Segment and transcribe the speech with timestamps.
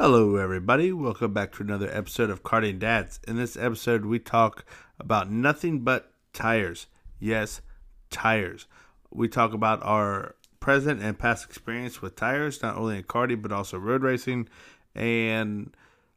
[0.00, 0.92] Hello, everybody.
[0.92, 3.18] Welcome back to another episode of Karting Dads.
[3.26, 4.64] In this episode, we talk
[5.00, 6.86] about nothing but tires.
[7.18, 7.62] Yes,
[8.08, 8.68] tires.
[9.10, 13.50] We talk about our present and past experience with tires, not only in karting, but
[13.50, 14.48] also road racing,
[14.94, 15.76] and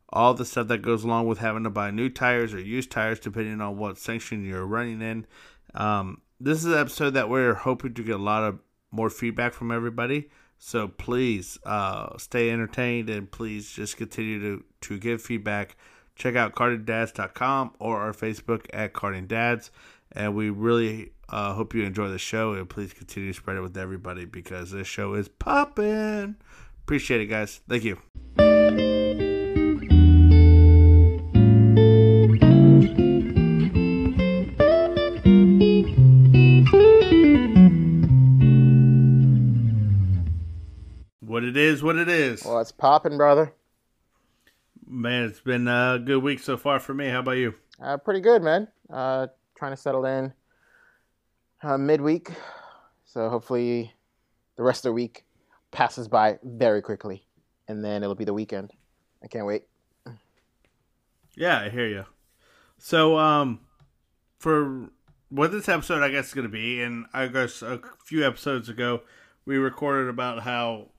[0.09, 3.20] all the stuff that goes along with having to buy new tires or used tires,
[3.20, 5.25] depending on what section you're running in.
[5.73, 8.59] Um, this is an episode that we're hoping to get a lot of
[8.91, 10.29] more feedback from everybody.
[10.64, 15.75] So please uh, stay entertained and please just continue to, to give feedback.
[16.15, 19.71] Check out kartingdads.com or our Facebook at Karting Dads.
[20.11, 23.61] And we really uh, hope you enjoy the show and please continue to spread it
[23.61, 26.36] with everybody because this show is popping.
[26.84, 27.62] Appreciate it, guys.
[27.68, 29.20] Thank you.
[41.31, 42.44] What it is, what it is.
[42.44, 43.53] Well, it's popping, brother.
[44.86, 47.08] Man, it's been a good week so far for me.
[47.08, 47.56] How about you?
[47.82, 48.68] Uh, pretty good, man.
[48.90, 50.34] Uh, trying to settle in
[51.64, 52.32] uh, midweek.
[53.06, 53.94] So hopefully
[54.58, 55.23] the rest of the week
[55.72, 57.26] passes by very quickly.
[57.70, 58.73] And then it'll be the weekend.
[59.23, 59.64] I can't wait.
[61.38, 62.04] Yeah, I hear you.
[62.78, 63.62] So, um,
[64.38, 64.90] for
[65.30, 68.68] what this episode, I guess, is going to be, and I guess a few episodes
[68.68, 69.04] ago,
[69.45, 70.91] we recorded about how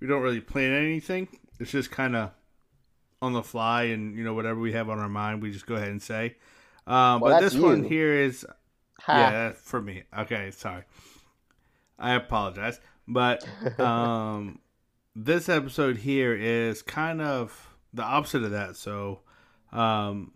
[0.00, 1.28] we don't really plan anything.
[1.58, 2.30] It's just kind of
[3.22, 5.74] on the fly, and you know whatever we have on our mind, we just go
[5.74, 6.36] ahead and say.
[6.86, 8.46] Um, Well, but this one here is
[9.02, 9.16] Ha.
[9.18, 10.04] yeah for me.
[10.18, 10.84] Okay, sorry.
[11.98, 13.46] I apologize, but
[13.78, 14.58] um,
[15.14, 18.76] this episode here is kind of the opposite of that.
[18.76, 19.20] So,
[19.72, 20.32] um,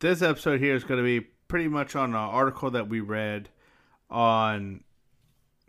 [0.00, 3.48] this episode here is going to be pretty much on an article that we read
[4.10, 4.83] on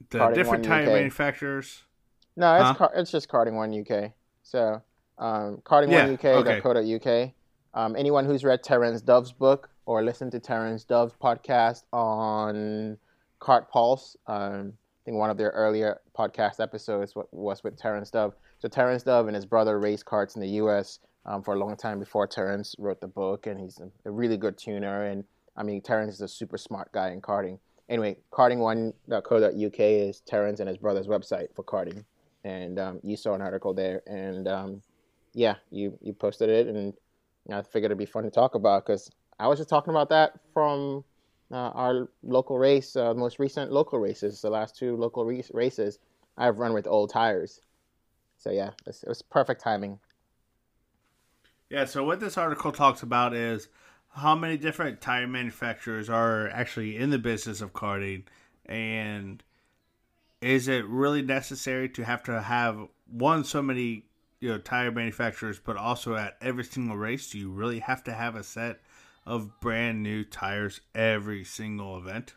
[0.09, 0.93] the Karting different One tire UK.
[0.93, 1.83] manufacturers.
[2.35, 2.73] No, it's Huh?
[2.75, 4.13] car- it's just Karting One UK.
[4.43, 4.81] So,
[5.17, 7.31] um, Yeah, karting1uk.co.uk.
[7.73, 12.97] Um, anyone who's read Terence Dove's book or listened to Terence Dove's podcast on
[13.41, 18.33] Kart Pulse, um, I think one of their earlier podcast episodes was with Terence Dove.
[18.59, 20.99] So Terence Dove and his brother raced karts in the U.S.
[21.27, 24.57] Um, for a long time before Terence wrote the book, and he's a, really good
[24.57, 25.05] tuner.
[25.05, 25.23] And
[25.57, 27.59] I mean, Terence is a super smart guy in karting.
[27.87, 32.03] Anyway, karting1.co.uk is Terence and his brother's website for karting,
[32.43, 34.81] and um, you saw an article there, and um,
[35.33, 36.93] yeah, you you posted it, and
[37.51, 40.39] I figured it'd be fun to talk about because I was just talking about that
[40.53, 41.03] from
[41.51, 45.99] uh, our local race, uh, most recent local races, the last two local re- races
[46.37, 47.61] I've run with old tires.
[48.37, 49.99] So yeah, it was perfect timing.
[51.69, 53.69] Yeah, so what this article talks about is
[54.15, 58.23] how many different tire manufacturers are actually in the business of karting
[58.65, 59.43] and
[60.41, 64.05] is it really necessary to have to have one so many
[64.39, 68.13] you know tire manufacturers but also at every single race do you really have to
[68.13, 68.79] have a set
[69.25, 72.35] of brand new tires every single event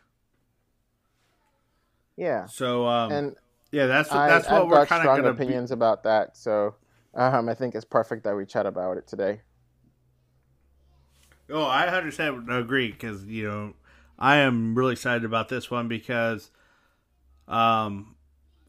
[2.17, 3.35] Yeah, so um and
[3.71, 6.35] yeah that's I, that's what I've we're kind of gonna be, opinions about that.
[6.35, 6.75] So
[7.13, 9.41] um, I think it's perfect that we chat about it today.
[11.51, 13.73] Oh, I 100% agree because you know
[14.17, 16.51] I am really excited about this one because
[17.47, 18.15] um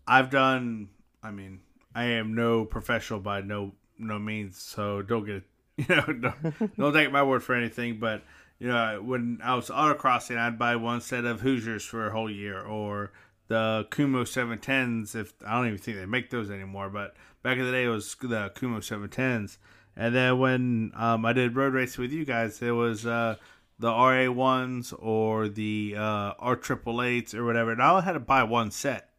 [0.06, 0.88] I've done.
[1.22, 1.60] I mean,
[1.94, 5.42] I am no professional by no no means, so don't get
[5.76, 7.98] you know don't, don't take my word for anything.
[7.98, 8.22] But
[8.58, 12.30] you know, when I was autocrossing, I'd buy one set of Hoosiers for a whole
[12.30, 13.12] year, or
[13.48, 15.14] the Kumho 710s.
[15.14, 17.88] If I don't even think they make those anymore, but back in the day, it
[17.88, 19.58] was the Kumho 710s.
[20.00, 23.36] And then when um, I did road race with you guys, it was uh,
[23.78, 27.70] the RA ones or the uh, R triple eights or whatever.
[27.70, 29.10] And I only had to buy one set,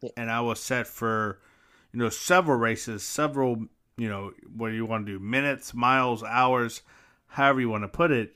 [0.00, 0.08] Yeah.
[0.16, 1.38] and I was set for
[1.92, 3.66] you know several races, several
[3.98, 6.80] you know what you want to do minutes, miles, hours,
[7.26, 8.34] however you want to put it.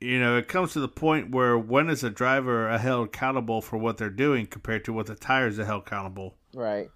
[0.00, 3.76] You know, it comes to the point where when is a driver held accountable for
[3.76, 6.36] what they're doing compared to what the tires are held accountable?
[6.54, 6.90] Right.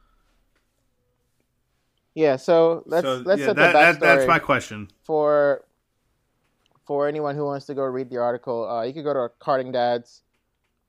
[2.15, 2.37] Yeah.
[2.37, 4.01] So let's so let's yeah, set that, the that, backstory.
[4.01, 4.89] that's my question.
[5.05, 5.65] for
[6.87, 9.33] for anyone who wants to go read the article, uh, you can go to our
[9.41, 10.23] Karting Dads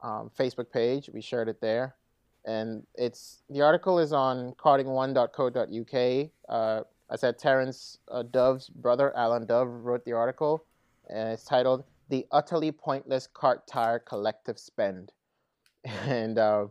[0.01, 1.11] um, Facebook page.
[1.13, 1.95] We shared it there,
[2.45, 6.29] and it's the article is on karting1.co.uk.
[6.49, 10.65] Uh, I said Terence uh, Dove's brother, Alan Dove, wrote the article,
[11.09, 15.11] and it's titled "The Utterly Pointless Kart Tire Collective Spend."
[16.07, 16.67] And uh,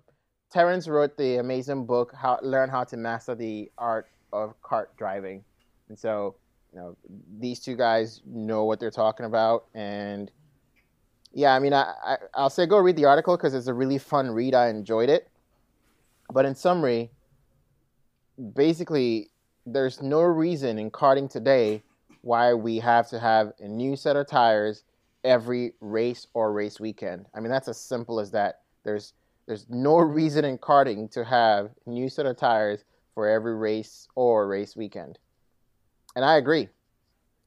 [0.53, 5.45] Terence wrote the amazing book "How Learn How to Master the Art of Kart Driving,"
[5.89, 6.37] and so
[6.73, 6.97] you know
[7.39, 10.31] these two guys know what they're talking about and
[11.33, 13.99] yeah i mean i, I i'll say go read the article because it's a really
[13.99, 15.29] fun read i enjoyed it
[16.33, 17.11] but in summary
[18.55, 19.31] basically
[19.67, 21.83] there's no reason in karting today
[22.23, 24.85] why we have to have a new set of tires
[25.25, 27.27] every race or race weekend.
[27.35, 28.61] I mean, that's as simple as that.
[28.85, 29.15] There's
[29.47, 32.85] there's no reason in karting to have new set of tires
[33.21, 35.19] for every race or race weekend.
[36.17, 36.71] And I agree.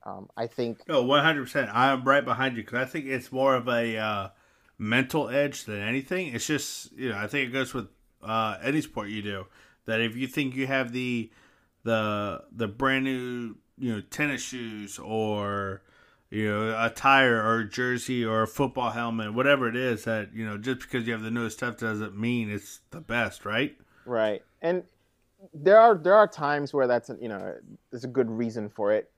[0.06, 0.84] Um, I think.
[0.88, 1.68] Oh, 100%.
[1.74, 4.30] I'm right behind you because I think it's more of a uh,
[4.78, 6.28] mental edge than anything.
[6.36, 7.88] It's just, you know, I think it goes with
[8.22, 9.48] uh, any sport you do.
[9.88, 11.32] That if you think you have the
[11.84, 15.82] the the brand new you know tennis shoes or
[16.30, 20.34] you know a tire or a jersey or a football helmet whatever it is that
[20.34, 23.76] you know just because you have the newest stuff doesn't mean it's the best right
[24.06, 24.84] right and
[25.54, 27.56] there are there are times where that's you know
[27.92, 29.12] there's a good reason for it.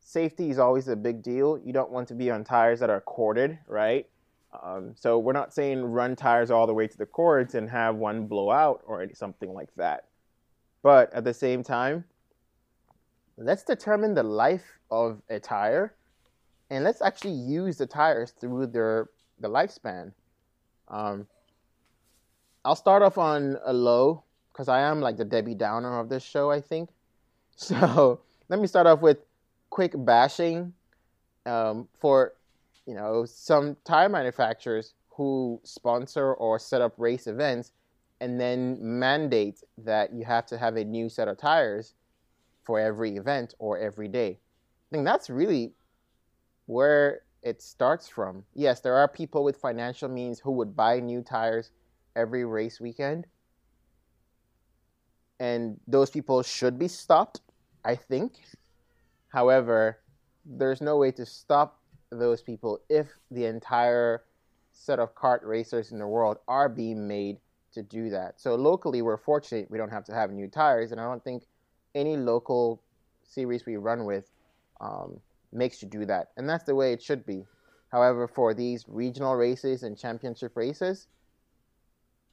[0.00, 1.58] Safety is always a big deal.
[1.58, 4.06] You don't want to be on tires that are corded right?
[4.62, 7.96] Um, so we're not saying run tires all the way to the cords and have
[7.96, 10.04] one blow out or something like that.
[10.82, 12.04] But at the same time
[13.36, 15.94] let's determine the life of a tire
[16.70, 19.08] and let's actually use the tires through their
[19.40, 20.12] the lifespan.
[20.88, 21.26] Um,
[22.64, 24.23] I'll start off on a low
[24.54, 26.90] because I am like the Debbie Downer of this show, I think.
[27.56, 29.18] So let me start off with
[29.70, 30.72] quick bashing
[31.46, 32.32] um, for
[32.84, 37.70] you know some tire manufacturers who sponsor or set up race events
[38.20, 41.94] and then mandate that you have to have a new set of tires
[42.64, 44.30] for every event or every day.
[44.30, 45.74] I think that's really
[46.66, 48.44] where it starts from.
[48.54, 51.70] Yes, there are people with financial means who would buy new tires
[52.16, 53.26] every race weekend.
[55.40, 57.40] And those people should be stopped,
[57.84, 58.34] I think.
[59.28, 59.98] However,
[60.44, 64.22] there's no way to stop those people if the entire
[64.72, 67.38] set of kart racers in the world are being made
[67.72, 68.40] to do that.
[68.40, 71.44] So locally, we're fortunate we don't have to have new tires, and I don't think
[71.94, 72.82] any local
[73.22, 74.30] series we run with
[74.80, 75.20] um,
[75.52, 77.44] makes you do that, and that's the way it should be.
[77.90, 81.06] However, for these regional races and championship races,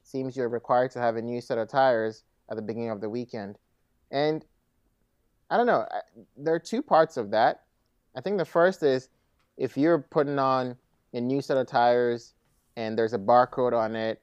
[0.02, 3.08] seems you're required to have a new set of tires at the beginning of the
[3.08, 3.58] weekend,
[4.10, 4.44] and
[5.50, 5.86] I don't know.
[6.36, 7.62] There are two parts of that.
[8.14, 9.08] I think the first is
[9.56, 10.76] if you're putting on
[11.14, 12.34] a new set of tires
[12.76, 14.22] and there's a barcode on it,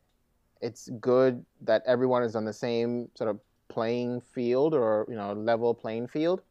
[0.61, 5.33] it's good that everyone is on the same sort of playing field or you know
[5.33, 6.41] level playing field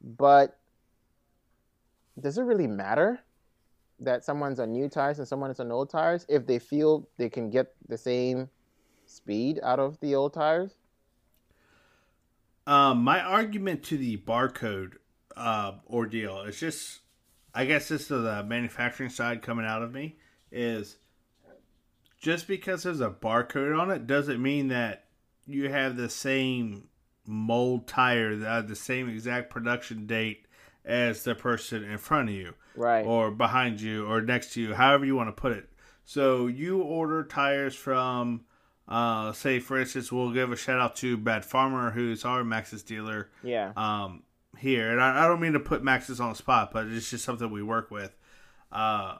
[0.00, 0.58] but
[2.20, 3.18] does it really matter
[3.98, 7.28] that someone's on new tires and someone is on old tires if they feel they
[7.28, 8.48] can get the same
[9.06, 10.76] speed out of the old tires?
[12.66, 14.94] Um, my argument to the barcode
[15.36, 17.00] uh, ordeal is just
[17.54, 20.16] i guess this is the manufacturing side coming out of me
[20.50, 20.96] is
[22.18, 25.04] just because there's a barcode on it doesn't mean that
[25.46, 26.88] you have the same
[27.26, 30.46] mold tire that the same exact production date
[30.84, 34.74] as the person in front of you, right, or behind you, or next to you,
[34.74, 35.68] however you want to put it.
[36.04, 38.42] So you order tires from,
[38.88, 42.84] uh, say for instance, we'll give a shout out to Bad Farmer, who's our Maxxis
[42.84, 43.30] dealer.
[43.42, 43.72] Yeah.
[43.76, 44.22] Um,
[44.58, 47.24] here, and I, I don't mean to put Maxxis on the spot, but it's just
[47.24, 48.16] something we work with.
[48.72, 49.18] Uh,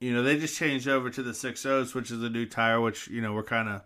[0.00, 2.80] you know, they just changed over to the six O's, which is a new tire,
[2.80, 3.82] which you know we're kind of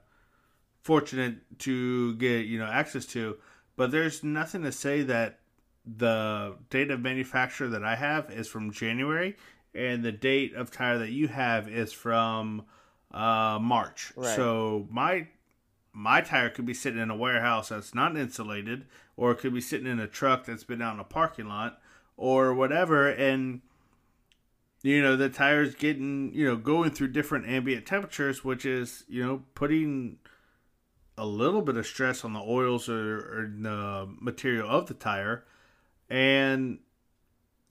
[0.82, 3.36] fortunate to get you know access to.
[3.76, 5.40] But there's nothing to say that
[5.86, 9.36] the date of manufacture that I have is from January,
[9.74, 12.64] and the date of tire that you have is from
[13.12, 14.12] uh, March.
[14.16, 14.34] Right.
[14.34, 15.28] So my
[15.92, 19.60] my tire could be sitting in a warehouse that's not insulated, or it could be
[19.60, 21.80] sitting in a truck that's been out in a parking lot,
[22.16, 23.60] or whatever, and
[24.82, 29.24] you know the tire's getting you know going through different ambient temperatures, which is you
[29.24, 30.18] know putting
[31.18, 35.44] a little bit of stress on the oils or, or the material of the tire.
[36.08, 36.78] And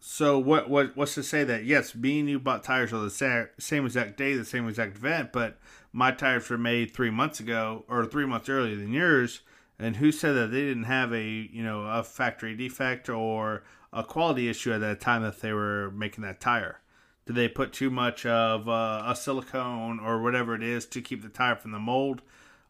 [0.01, 3.09] so what what what's to say that yes, me and you bought tires on the
[3.09, 5.57] sa- same exact day, the same exact event, but
[5.93, 9.41] my tires were made three months ago or three months earlier than yours.
[9.79, 14.03] And who said that they didn't have a you know a factory defect or a
[14.03, 16.81] quality issue at that time that they were making that tire?
[17.25, 21.21] Did they put too much of uh, a silicone or whatever it is to keep
[21.21, 22.21] the tire from the mold?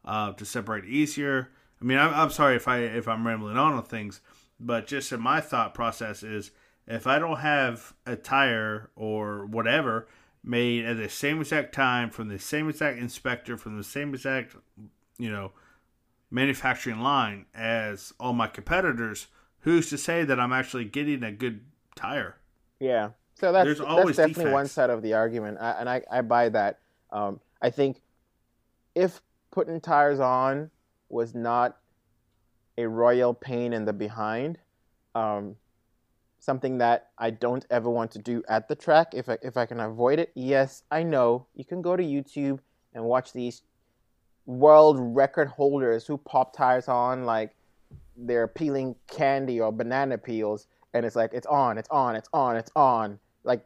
[0.05, 1.49] uh, to separate easier.
[1.81, 4.21] I mean, I'm, I'm sorry if I if I'm rambling on on things,
[4.59, 6.51] but just in my thought process is
[6.91, 10.07] if I don't have a tire or whatever
[10.43, 14.55] made at the same exact time from the same exact inspector from the same exact
[15.17, 15.51] you know
[16.31, 19.27] manufacturing line as all my competitors,
[19.59, 21.61] who's to say that I'm actually getting a good
[21.95, 22.37] tire?
[22.79, 23.09] Yeah.
[23.35, 24.53] So that's, that's definitely defects.
[24.53, 26.79] one side of the argument, I, and I, I buy that.
[27.11, 28.01] Um, I think
[28.95, 29.21] if
[29.51, 30.71] putting tires on
[31.09, 31.77] was not
[32.77, 34.57] a royal pain in the behind.
[35.13, 35.57] Um,
[36.41, 39.67] something that I don't ever want to do at the track if I, if I
[39.67, 40.31] can avoid it.
[40.35, 42.59] Yes, I know you can go to YouTube
[42.93, 43.61] and watch these
[44.47, 47.51] world record holders who pop tires on like
[48.17, 52.57] they're peeling candy or banana peels and it's like it's on, it's on, it's on,
[52.57, 53.19] it's on.
[53.43, 53.63] Like,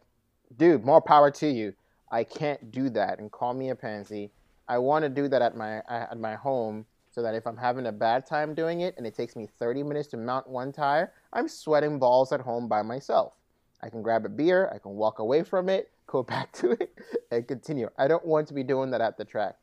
[0.58, 1.74] dude, more power to you.
[2.12, 4.32] I can't do that and call me a pansy.
[4.67, 6.86] I want to do that at my at my home
[7.16, 9.84] so that if I'm having a bad time doing it and it takes me 30
[9.84, 13.36] minutes to mount one tire, I'm sweating balls at home by myself.
[13.82, 16.94] I can grab a beer, I can walk away from it, go back to it,
[17.32, 17.90] and continue.
[17.98, 19.56] I don't want to be doing that at the track.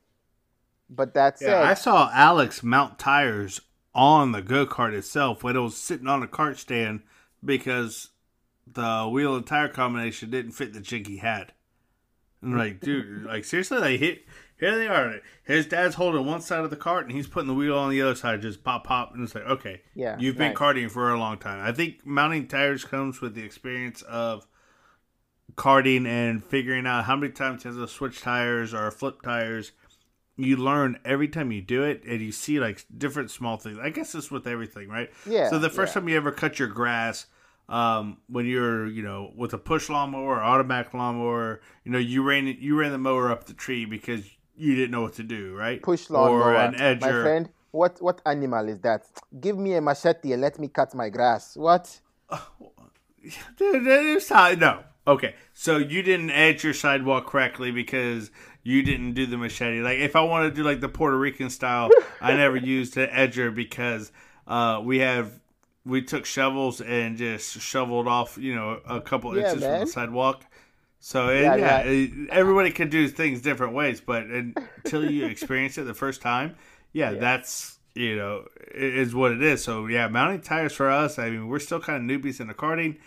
[0.88, 3.60] But that's Yeah, I saw Alex mount tires
[3.94, 7.02] on the go kart itself when it was sitting on a cart stand
[7.44, 8.08] because
[8.66, 11.52] the wheel and tire combination didn't fit the jig he had.
[12.40, 14.24] And like, dude, like seriously, like hit
[14.62, 15.20] here they are.
[15.42, 18.00] His dad's holding one side of the cart and he's putting the wheel on the
[18.00, 20.56] other side, just pop pop, and it's like, okay, Yeah, you've been nice.
[20.58, 21.66] karting for a long time.
[21.66, 24.46] I think mounting tires comes with the experience of
[25.56, 29.72] karting and figuring out how many times you have to switch tires or flip tires.
[30.36, 33.78] You learn every time you do it, and you see like different small things.
[33.82, 35.10] I guess it's with everything, right?
[35.28, 36.00] Yeah, So the first yeah.
[36.00, 37.26] time you ever cut your grass,
[37.68, 42.22] um, when you're you know with a push lawnmower or automatic lawnmower, you know you
[42.22, 44.24] ran you ran the mower up the tree because
[44.56, 45.82] you didn't know what to do, right?
[45.82, 46.56] push or lawnmower.
[46.56, 49.04] an My friend, what what animal is that?
[49.40, 51.56] Give me a machete and let me cut my grass.
[51.56, 52.00] What?
[54.28, 54.84] How- no.
[55.04, 58.30] Okay, so you didn't edge your sidewalk correctly because
[58.62, 59.80] you didn't do the machete.
[59.80, 61.90] Like if I want to do like the Puerto Rican style,
[62.20, 64.12] I never used an edger because
[64.46, 65.40] uh, we have
[65.84, 69.86] we took shovels and just shoveled off, you know, a couple Yeah, inches from the
[69.86, 70.44] sidewalk.
[71.04, 72.06] So it, Yeah, yeah, yeah.
[72.30, 76.54] everybody can do things different ways, but until you experience it the first time,
[76.92, 77.18] yeah, Yeah.
[77.18, 79.64] that's you know i- is what it is.
[79.64, 81.18] So yeah, mounting tires for us.
[81.18, 82.98] I mean, we're still kind of newbies in the karting,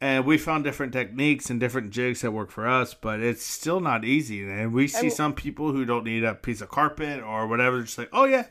[0.00, 3.80] and we found different techniques and different jigs that work for us, but it's still
[3.80, 4.48] not easy.
[4.48, 7.82] And we see And- some people who don't need a piece of carpet or whatever.
[7.82, 8.46] Just like, oh yeah,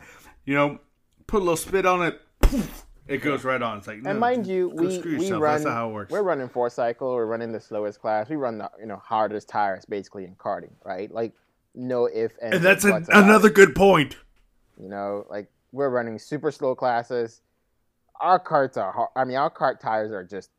[0.46, 0.80] you know,
[1.28, 3.80] put a little spit on it, poof, it goes right on.
[3.80, 5.42] It's like, no, And mind you, we, we yourself.
[5.42, 5.54] run.
[5.54, 6.12] That's not how it works.
[6.12, 7.13] We're running four cycle.
[7.13, 8.30] We're running the slowest class.
[8.30, 11.12] We run the you know hardest tires basically in karting, right?
[11.12, 11.34] Like
[11.75, 13.25] no if and, and that's a, buts about it.
[13.25, 14.16] another good point.
[14.82, 17.42] You know, like we're running super slow classes.
[18.22, 19.10] Our carts are hard.
[19.16, 20.51] I mean, our cart tires are just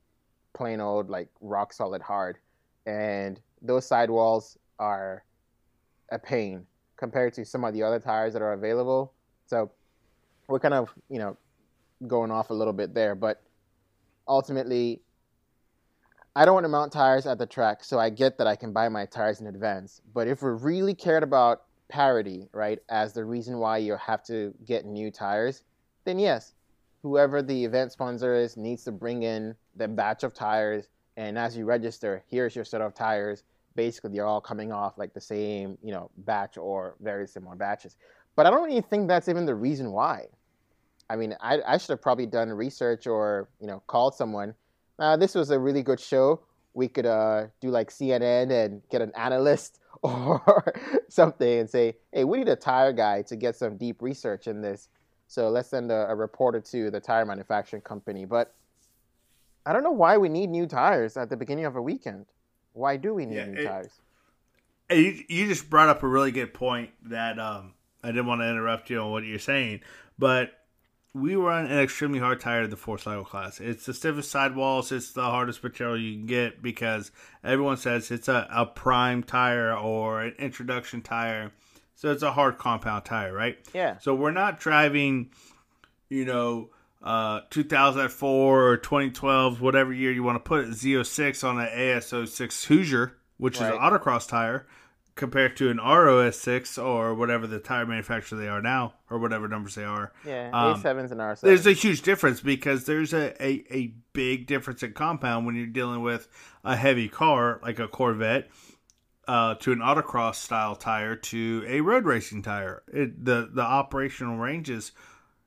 [0.52, 2.38] plain old, like rock solid hard.
[2.86, 5.24] And those sidewalls are
[6.10, 6.66] a pain
[6.96, 9.12] compared to some of the other tires that are available.
[9.46, 9.70] So
[10.48, 11.36] we're kind of, you know,
[12.06, 13.14] going off a little bit there.
[13.14, 13.42] But
[14.26, 15.00] ultimately,
[16.36, 18.72] I don't want to mount tires at the track, so I get that I can
[18.72, 20.00] buy my tires in advance.
[20.14, 24.54] But if we're really cared about parity, right, as the reason why you have to
[24.64, 25.64] get new tires,
[26.04, 26.54] then yes,
[27.02, 30.88] whoever the event sponsor is needs to bring in the batch of tires.
[31.16, 33.42] And as you register, here's your set of tires.
[33.74, 37.96] Basically, they're all coming off like the same, you know, batch or very similar batches.
[38.36, 40.26] But I don't even think that's even the reason why.
[41.10, 44.54] I mean, I, I should have probably done research or, you know, called someone.
[44.98, 46.40] Uh, this was a really good show.
[46.72, 50.72] We could uh, do like CNN and get an analyst or
[51.08, 54.62] something and say, hey, we need a tire guy to get some deep research in
[54.62, 54.88] this.
[55.26, 58.24] So let's send a, a reporter to the tire manufacturing company.
[58.24, 58.54] But
[59.66, 62.26] I don't know why we need new tires at the beginning of a weekend.
[62.72, 63.92] Why do we need Yeah, new it- tires?
[64.90, 68.48] You, you just brought up a really good point that um, I didn't want to
[68.48, 69.80] interrupt you on what you're saying,
[70.18, 70.52] but
[71.12, 73.60] we run an extremely hard tire in the four cycle class.
[73.60, 74.92] It's the stiffest sidewalls.
[74.92, 77.10] It's the hardest material you can get because
[77.42, 81.50] everyone says it's a, a prime tire or an introduction tire.
[81.96, 83.58] So it's a hard compound tire, right?
[83.74, 83.98] Yeah.
[83.98, 85.30] So we're not driving,
[86.08, 86.70] you know,
[87.02, 92.66] uh, 2004 or 2012, whatever year you want to put it, Z06 on an ASO6
[92.66, 94.66] Hoosier, which is an autocross tire,
[95.14, 99.74] compared to an ROS6 or whatever the tire manufacturer they are now, or whatever numbers
[99.74, 100.12] they are.
[100.24, 101.40] Yeah, Um, A7s and R7s.
[101.40, 105.66] There's a huge difference because there's a, a, a big difference in compound when you're
[105.66, 106.28] dealing with
[106.64, 108.50] a heavy car like a Corvette
[109.28, 112.82] uh, to an autocross style tire to a road racing tire.
[112.92, 114.92] It, the the operational ranges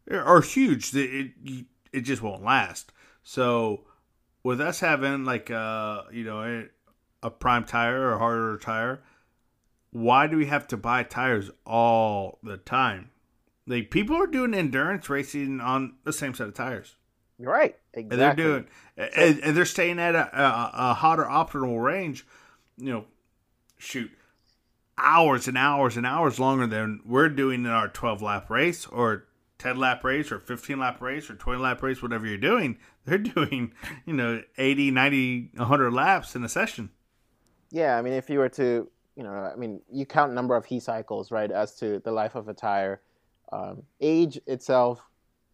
[0.10, 0.96] are huge.
[0.96, 2.94] It, it it just won't last.
[3.24, 3.86] So
[4.44, 9.04] with us having like a you know a, a prime tire or harder tire,
[9.94, 13.12] why do we have to buy tires all the time?
[13.66, 16.96] Like people are doing endurance racing on the same set of tires.
[17.40, 17.76] You're right.
[17.94, 18.44] And Exactly.
[18.44, 22.26] they're doing, and, and they're staying at a, a, a hotter optimal range.
[22.78, 23.06] You know,
[23.78, 24.12] shoot,
[24.98, 29.26] hours and hours and hours longer than we're doing in our 12 lap race or
[29.60, 33.18] 10 lap race or 15 lap race or 20 lap race, whatever you're doing, they're
[33.18, 33.74] doing,
[34.06, 36.90] you know, 80, 90, 100 laps in a session.
[37.72, 40.66] Yeah, I mean, if you were to, you know, I mean, you count number of
[40.66, 43.02] heat cycles, right, as to the life of a tire.
[43.52, 45.02] Um, age itself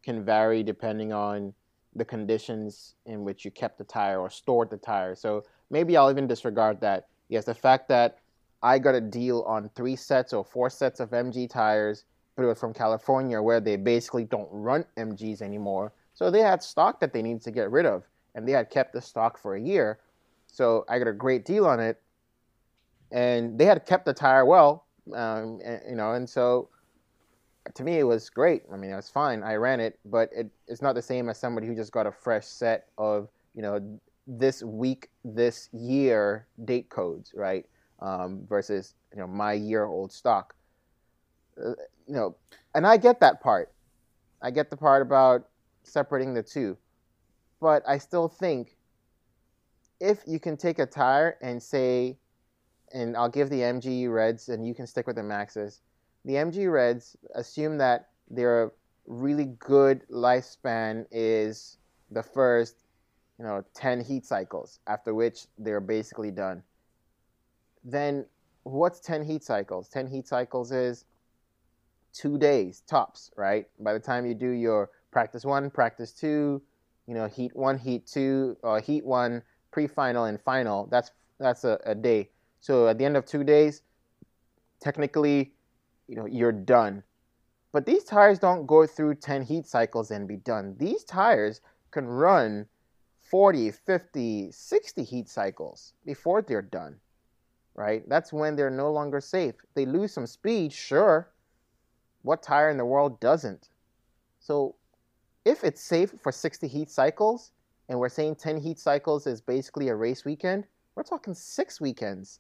[0.04, 1.54] can vary depending on
[1.96, 5.16] the conditions in which you kept the tire or stored the tire.
[5.16, 7.08] So maybe I'll even disregard that.
[7.28, 8.20] Yes, the fact that
[8.62, 12.48] I got a deal on three sets or four sets of MG tires, but it
[12.48, 15.94] was from California where they basically don't run MGs anymore.
[16.14, 18.04] So they had stock that they needed to get rid of,
[18.36, 20.00] and they had kept the stock for a year.
[20.48, 22.02] So I got a great deal on it,
[23.12, 26.70] and they had kept the tire well, um, and, you know, and so
[27.74, 28.64] to me it was great.
[28.72, 29.44] I mean, it was fine.
[29.44, 32.12] I ran it, but it, it's not the same as somebody who just got a
[32.12, 37.66] fresh set of you know this week, this year date codes, right?
[38.00, 40.56] Um, versus you know my year old stock.
[41.58, 41.72] Uh,
[42.08, 42.36] you know,
[42.74, 43.72] and I get that part.
[44.42, 45.50] I get the part about
[45.84, 46.78] separating the two,
[47.60, 48.78] but I still think
[50.00, 52.18] if you can take a tire and say,
[52.94, 55.80] and I'll give the MG Reds, and you can stick with the Maxxis
[56.26, 58.72] the MG Reds assume that their
[59.08, 61.78] really good lifespan is
[62.12, 62.84] the first,
[63.38, 66.62] you know, 10 heat cycles, after which they're basically done.
[67.84, 68.26] Then
[68.64, 69.88] what's 10 heat cycles?
[69.90, 71.06] 10 heat cycles is
[72.14, 73.68] two days tops, right?
[73.80, 76.62] By the time you do your practice one, practice two,
[77.08, 79.42] you know, heat one, heat two, or heat one,
[79.72, 82.30] pre-final and final, that's that's a, a day.
[82.60, 83.82] So at the end of two days,
[84.80, 85.54] technically
[86.10, 87.04] you know, you're done.
[87.72, 90.76] But these tires don't go through 10 heat cycles and be done.
[90.80, 91.62] These tires
[91.92, 92.66] can run
[93.30, 96.96] 40, 50, 60 heat cycles before they're done.
[97.76, 98.04] Right?
[98.10, 99.54] That's when they're no longer safe.
[99.76, 101.30] They lose some speed, sure.
[102.24, 103.70] What tire in the world doesn't?
[104.40, 104.76] So
[105.46, 107.52] if it's safe for 60 heat cycles,
[107.88, 112.40] and we're saying 10 heat cycles is basically a race weekend, we're talking six weekends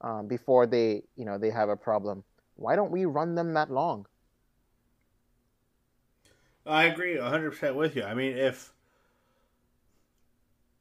[0.00, 2.24] um, before they, you know, they have a problem.
[2.56, 4.06] Why don't we run them that long?
[6.66, 8.04] I agree 100% with you.
[8.04, 8.72] I mean, if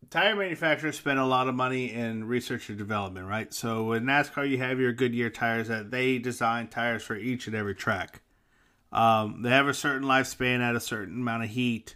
[0.10, 3.54] tire manufacturers spend a lot of money in research and development, right?
[3.54, 7.56] So with NASCAR, you have your Goodyear tires that they design tires for each and
[7.56, 8.22] every track.
[8.92, 11.96] Um, they have a certain lifespan at a certain amount of heat,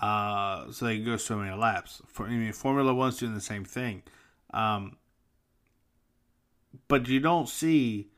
[0.00, 2.02] uh, so they can go so many laps.
[2.06, 4.02] For I mean, Formula One's doing the same thing,
[4.52, 4.96] um,
[6.88, 8.10] but you don't see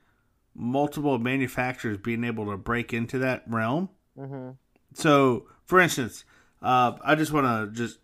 [0.55, 3.89] multiple manufacturers being able to break into that realm.
[4.19, 4.51] Mm-hmm.
[4.95, 6.25] So, for instance,
[6.63, 7.99] uh, I just want to just,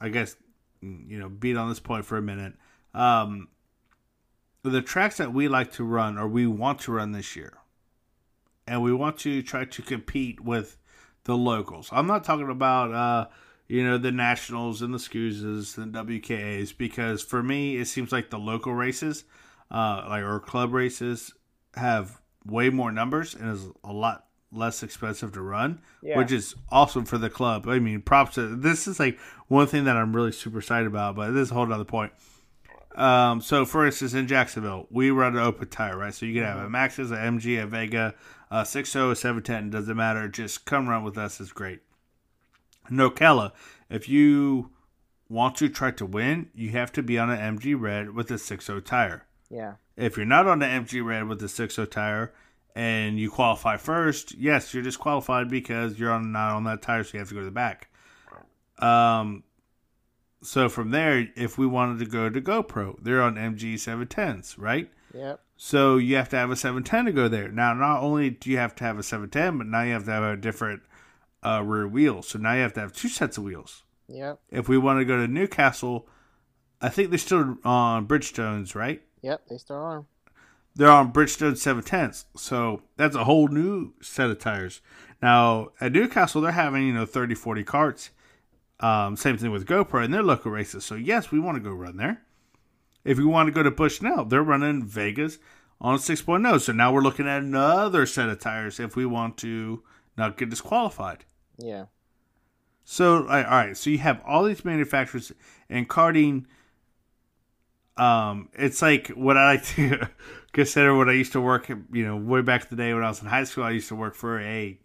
[0.00, 0.36] I guess,
[0.82, 2.54] you know, beat on this point for a minute.
[2.92, 3.48] Um,
[4.62, 7.58] the tracks that we like to run or we want to run this year,
[8.66, 10.78] and we want to try to compete with
[11.24, 11.88] the locals.
[11.92, 13.28] I'm not talking about, uh,
[13.68, 18.30] you know, the nationals and the SKUSAs and WKAs because for me, it seems like
[18.30, 19.24] the local races,
[19.70, 21.32] uh, like or club races,
[21.74, 26.16] have way more numbers and is a lot less expensive to run, yeah.
[26.16, 27.68] which is awesome for the club.
[27.68, 31.16] I mean, props to this is like one thing that I'm really super excited about,
[31.16, 32.12] but this is a whole other point.
[32.94, 36.14] Um, so for instance, in Jacksonville, we run an open tire, right?
[36.14, 37.12] So you can have a mm-hmm.
[37.12, 38.14] A MG, a Vega,
[38.50, 40.28] a 60, a 710, doesn't matter.
[40.28, 41.80] Just come run with us, it's great.
[42.90, 43.52] No Ocala,
[43.90, 44.70] if you
[45.28, 48.38] want to try to win, you have to be on an MG Red with a
[48.38, 49.26] 60 tire.
[49.54, 49.74] Yeah.
[49.96, 52.34] If you're not on the MG Red with the 60 tire
[52.74, 57.10] and you qualify first, yes, you're disqualified because you're on not on that tire, so
[57.12, 57.88] you have to go to the back.
[58.80, 59.44] Um,
[60.42, 64.90] so from there, if we wanted to go to GoPro, they're on MG 710s, right?
[65.14, 65.40] Yep.
[65.56, 67.48] So you have to have a 710 to go there.
[67.48, 70.10] Now, not only do you have to have a 710, but now you have to
[70.10, 70.82] have a different
[71.46, 72.22] uh, rear wheel.
[72.22, 73.84] So now you have to have two sets of wheels.
[74.08, 74.40] Yep.
[74.50, 76.08] If we want to go to Newcastle,
[76.80, 79.00] I think they're still on Bridgestones, right?
[79.24, 80.04] Yep, they still are.
[80.74, 84.82] They're on Bridgestone 710s, so that's a whole new set of tires.
[85.22, 88.10] Now, at Newcastle, they're having, you know, 30, 40 carts.
[88.80, 90.84] Um, same thing with GoPro and their local races.
[90.84, 92.20] So, yes, we want to go run there.
[93.02, 95.38] If we want to go to Bushnell, they're running Vegas
[95.80, 96.60] on 6.0.
[96.60, 99.82] So now we're looking at another set of tires if we want to
[100.18, 101.24] not get disqualified.
[101.56, 101.86] Yeah.
[102.84, 103.74] So, all right.
[103.74, 105.32] So you have all these manufacturers
[105.70, 106.44] and karting–
[107.96, 110.08] um, it's like what I like to
[110.52, 113.08] consider what I used to work, you know, way back in the day when I
[113.08, 114.78] was in high school, I used to work for a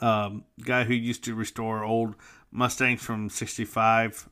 [0.00, 2.14] um, guy who used to restore old
[2.50, 4.28] Mustangs from 65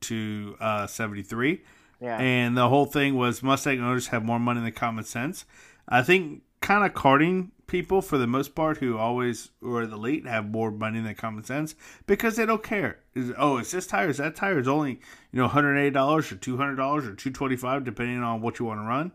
[0.00, 1.62] to uh, 73.
[2.00, 2.18] Yeah.
[2.18, 5.44] And the whole thing was Mustang owners have more money than common sense.
[5.88, 10.26] I think kind of karting people for the most part who always or the elite
[10.26, 11.76] have more money than common sense
[12.06, 12.98] because they don't care.
[13.14, 15.00] Is oh, it's this tire, is that tire is only
[15.30, 18.40] you know hundred eighty dollars or two hundred dollars or two twenty five depending on
[18.40, 19.12] what you want to run.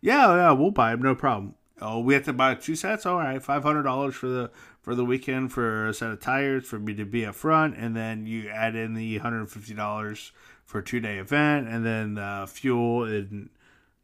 [0.00, 1.54] Yeah, yeah, we'll buy them, no problem.
[1.80, 3.04] Oh, we have to buy two sets.
[3.04, 6.66] All right, five hundred dollars for the for the weekend for a set of tires
[6.66, 10.32] for me to be up front, and then you add in the hundred fifty dollars
[10.64, 13.50] for a two day event, and then the fuel and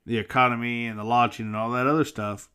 [0.05, 2.51] the economy and the lodging and all that other stuff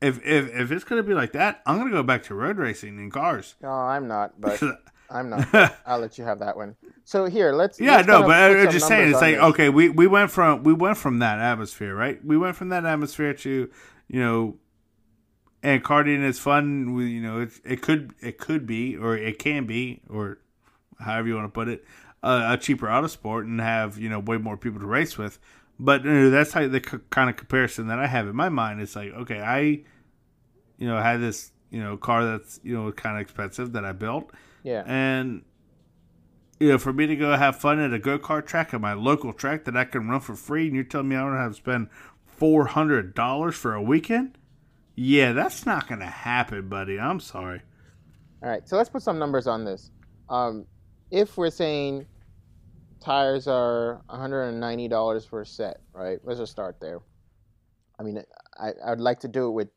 [0.00, 2.98] if if if it's gonna be like that, I'm gonna go back to road racing
[2.98, 3.56] in cars.
[3.62, 4.62] No, I'm not, but
[5.10, 5.76] I'm not.
[5.86, 6.76] I'll let you have that one.
[7.04, 7.80] So here, let's.
[7.80, 9.44] Yeah, let's no, but I'm just saying, it's like this.
[9.44, 12.22] okay, we we went from we went from that atmosphere, right?
[12.24, 13.70] We went from that atmosphere to
[14.08, 14.56] you know,
[15.62, 16.94] and karting is fun.
[16.94, 20.38] We, you know, it it could it could be or it can be or
[21.00, 21.84] however you want to put it,
[22.22, 25.38] uh, a cheaper auto sport and have you know way more people to race with.
[25.80, 28.48] But you know, that's how the c- kind of comparison that I have in my
[28.48, 28.80] mind.
[28.80, 29.58] It's like okay, I
[30.78, 33.92] you know had this you know car that's you know kind of expensive that I
[33.92, 34.30] built
[34.64, 34.82] Yeah.
[34.86, 35.42] and
[36.60, 38.92] you know, for me to go have fun at a go kart track at my
[38.92, 41.52] local track that I can run for free, and you're telling me I don't have
[41.52, 41.88] to spend
[42.26, 44.36] four hundred dollars for a weekend?
[44.96, 46.98] Yeah, that's not gonna happen, buddy.
[46.98, 47.62] I'm sorry.
[48.42, 49.90] All right, so let's put some numbers on this.
[50.28, 50.66] Um,
[51.12, 52.06] if we're saying
[53.00, 56.18] tires are $190 for a set, right?
[56.24, 57.00] Let's just start there.
[57.98, 58.22] I mean,
[58.58, 59.68] I I would like to do it with.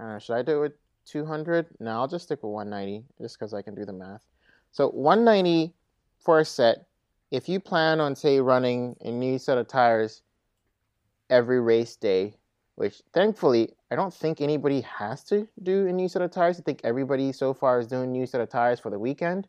[0.00, 0.72] Uh, should I do it with
[1.06, 1.66] 200?
[1.80, 4.22] No, I'll just stick with 190 just because I can do the math.
[4.72, 5.72] So 190
[6.18, 6.86] for a set.
[7.30, 10.22] If you plan on say running a new set of tires
[11.30, 12.34] every race day,
[12.76, 16.58] which thankfully I don't think anybody has to do a new set of tires.
[16.58, 19.48] I think everybody so far is doing new set of tires for the weekend.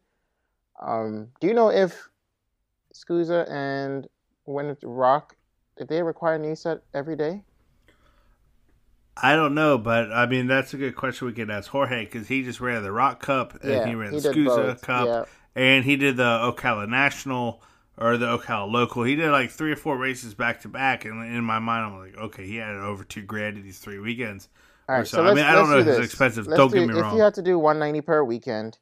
[0.81, 2.09] Um, do you know if
[2.95, 4.07] SKUSA and
[4.45, 5.35] When It's Rock
[5.77, 7.43] did they require a new set every day?
[9.17, 12.27] I don't know, but I mean that's a good question we could ask Jorge because
[12.27, 14.81] he just ran the ROK Cup and he ran the SKUSA.
[14.81, 15.23] Cup Yeah.
[15.61, 17.61] and he did the Ocala National
[17.97, 19.03] or the Ocala Local.
[19.03, 21.99] He did like three or four races back to back, and in my mind, I'm
[21.99, 24.49] like, okay, he had over two grand in these three weekends.
[24.87, 26.45] All right, so, so I mean, I don't know do if it's expensive.
[26.45, 27.13] Let's Don't do, get me if wrong.
[27.13, 28.77] If you had to do 190 per weekend,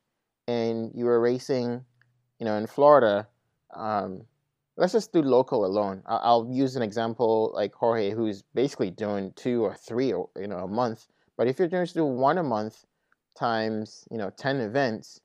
[0.47, 1.85] and you were racing,
[2.39, 3.27] you know, in Florida,
[3.75, 4.23] um,
[4.77, 6.03] let's just do local alone.
[6.05, 10.67] I'll use an example like Jorge, who's basically doing two or three, you know, a
[10.67, 11.07] month.
[11.37, 12.85] But if you're doing just do one a month
[13.37, 15.19] times, you know, 10 events,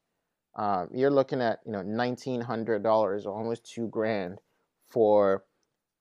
[0.57, 4.41] um, you're looking at you know $1,900 or almost two grand
[4.89, 5.45] for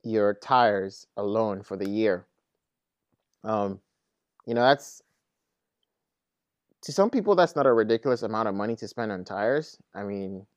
[0.03, 2.25] your tires alone for the year.
[3.43, 3.79] Um,
[4.47, 5.01] you know, that's
[6.81, 9.77] to some people that's not a ridiculous amount of money to spend on tires.
[9.93, 10.47] I mean,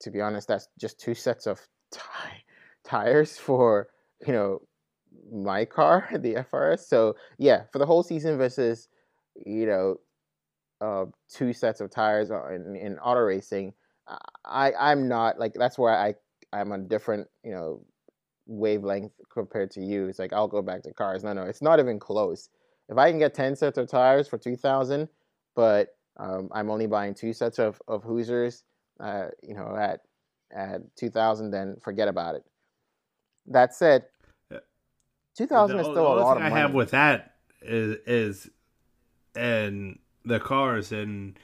[0.00, 1.60] to be honest, that's just two sets of
[1.92, 2.00] ti-
[2.84, 3.88] tires for
[4.26, 4.60] you know
[5.32, 6.80] my car, the FRS.
[6.80, 8.88] So yeah, for the whole season versus
[9.34, 9.96] you know
[10.80, 13.72] uh, two sets of tires in, in auto racing,
[14.44, 16.14] I I'm not like that's where I
[16.52, 17.84] I'm a different you know
[18.46, 20.08] wavelength compared to you.
[20.08, 21.24] It's like I'll go back to cars.
[21.24, 22.50] No, no, it's not even close.
[22.88, 25.08] If I can get ten sets of tires for two thousand,
[25.54, 28.62] but um, I'm only buying two sets of of Hoosiers,
[29.00, 30.00] uh, you know, at
[30.54, 32.44] at two thousand, then forget about it.
[33.46, 34.04] That said,
[34.50, 34.58] Yeah.
[35.36, 38.50] two thousand is The still a lot of I have with that is is
[39.34, 41.38] and the cars and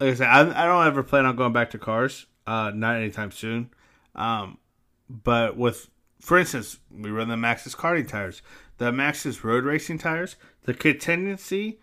[0.00, 2.26] like I said, I, I don't ever plan on going back to cars.
[2.46, 3.70] Uh, not anytime soon.
[4.14, 4.58] Um,
[5.08, 5.88] but with,
[6.20, 8.42] for instance, we run the Maxxis karting tires,
[8.78, 10.36] the Maxxis road racing tires.
[10.64, 11.80] The contingency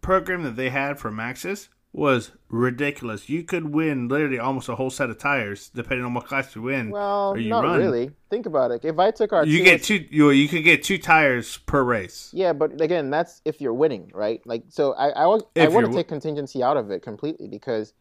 [0.00, 3.28] program that they had for Maxxis was ridiculous.
[3.28, 6.62] You could win literally almost a whole set of tires depending on what class you
[6.62, 6.90] win.
[6.90, 7.78] well, or you not run.
[7.78, 8.10] really.
[8.30, 8.82] Think about it.
[8.84, 10.06] If I took our You two- get two.
[10.10, 12.30] You you could get two tires per race.
[12.32, 14.40] Yeah, but again, that's if you're winning, right?
[14.46, 17.92] Like, so I I, I want to take contingency out of it completely because,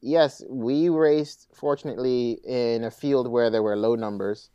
[0.00, 4.50] yes, we raced fortunately in a field where there were low numbers,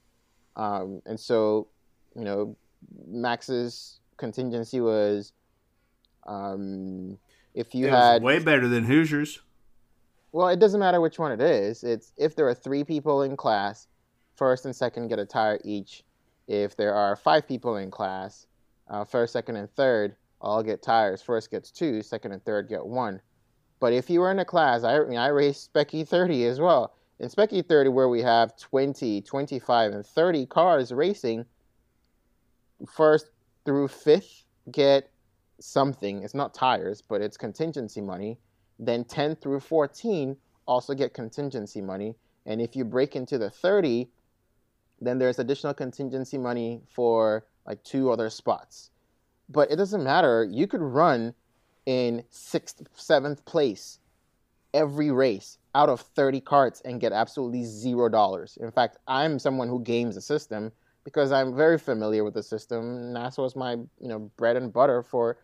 [0.57, 1.67] um, and so
[2.15, 2.57] you know,
[3.07, 5.31] Max's contingency was,
[6.27, 7.17] um,
[7.59, 9.41] if you it had way better than Hoosiers.
[10.31, 11.83] well, it doesn't matter which one it is.
[11.83, 13.87] It's if there are three people in class,
[14.35, 16.03] first and second get a tire each.
[16.47, 18.47] If there are five people in class,
[18.89, 21.21] uh, first, second, and third all get tires.
[21.21, 23.21] First gets two, second and third get one.
[23.81, 26.59] But if you were in a class, I, I mean, I raced Spec E30 as
[26.59, 26.95] well.
[27.19, 31.45] In Spec E30, where we have 20, 25, and 30 cars racing,
[32.87, 33.31] first
[33.65, 35.11] through fifth get
[35.59, 36.23] something.
[36.23, 38.39] It's not tires, but it's contingency money.
[38.77, 42.15] Then 10 through 14 also get contingency money.
[42.45, 44.09] And if you break into the 30,
[45.01, 48.91] then there's additional contingency money for like two other spots.
[49.49, 50.47] But it doesn't matter.
[50.49, 51.33] You could run
[51.85, 53.99] in sixth, seventh place
[54.73, 58.57] every race out of 30 carts and get absolutely zero dollars.
[58.61, 60.71] In fact, I'm someone who games the system
[61.03, 63.13] because I'm very familiar with the system.
[63.13, 65.37] NASA was my you know bread and butter for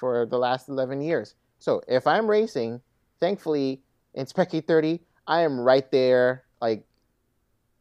[0.00, 1.34] for the last 11 years.
[1.58, 2.80] So if I'm racing,
[3.20, 3.82] thankfully
[4.14, 6.84] in Spec 30, I am right there, like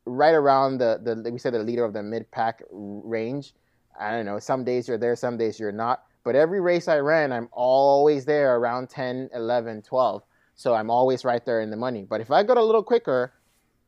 [0.05, 3.53] right around the the we said the leader of the mid pack range.
[3.99, 4.39] I don't know.
[4.39, 6.03] Some days you're there, some days you're not.
[6.23, 10.23] But every race I ran, I'm always there around 10, 11, 12.
[10.55, 12.05] So I'm always right there in the money.
[12.07, 13.33] But if I got a little quicker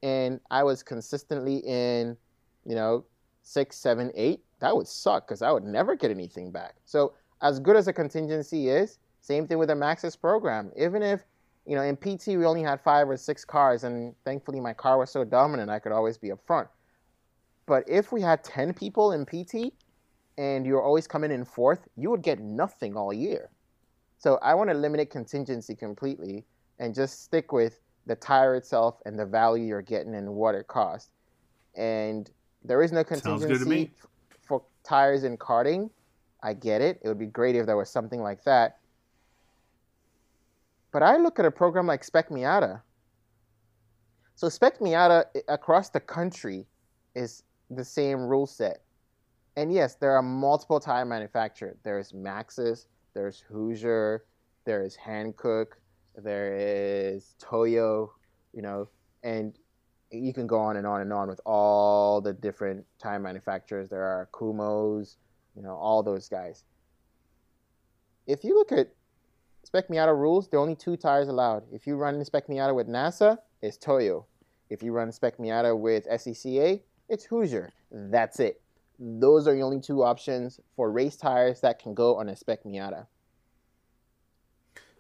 [0.02, 2.18] and I was consistently in,
[2.66, 3.06] you know,
[3.44, 6.76] six, seven, eight, that would suck because I would never get anything back.
[6.86, 10.72] So as good as a contingency is, same thing with the Maxxis program.
[10.76, 11.24] Even if,
[11.66, 14.98] you know, in PT we only had five or six cars, and thankfully my car
[14.98, 16.68] was so dominant I could always be up front.
[17.66, 19.74] But if we had 10 people in PT
[20.38, 23.50] and you're always coming in fourth, you would get nothing all year.
[24.18, 26.44] So I want to eliminate contingency completely
[26.80, 30.68] and just stick with the tire itself and the value you're getting and what it
[30.68, 31.12] costs.
[31.76, 32.30] And
[32.64, 33.92] there is no contingency
[34.42, 35.90] for tires in karting.
[36.44, 37.00] I get it.
[37.04, 38.80] It would be great if there was something like that.
[40.92, 42.82] But I look at a program like Spec Miata.
[44.36, 46.66] So Spec Miata across the country
[47.16, 48.82] is the same rule set.
[49.56, 51.78] And yes, there are multiple tire manufacturers.
[51.84, 54.24] There's Maxxis, there's Hoosier,
[54.66, 55.74] there is Hankook,
[56.16, 58.12] there is Toyo,
[58.54, 58.90] you know,
[59.24, 59.58] and
[60.12, 63.90] you can go on and on and on with all the different tire manufacturers.
[63.90, 65.16] There are Kumhos,
[65.56, 66.64] you know, all those guys.
[68.28, 68.94] If you look at
[69.64, 71.64] Spec Miata rules, there are only two tires allowed.
[71.72, 74.26] If you run Spec Miata with NASA, it's Toyo.
[74.70, 77.72] If you run Spec Miata with SCCA, it's Hoosier.
[77.92, 78.62] That's it.
[79.00, 82.64] Those are the only two options for race tires that can go on a Spec
[82.64, 83.08] Miata.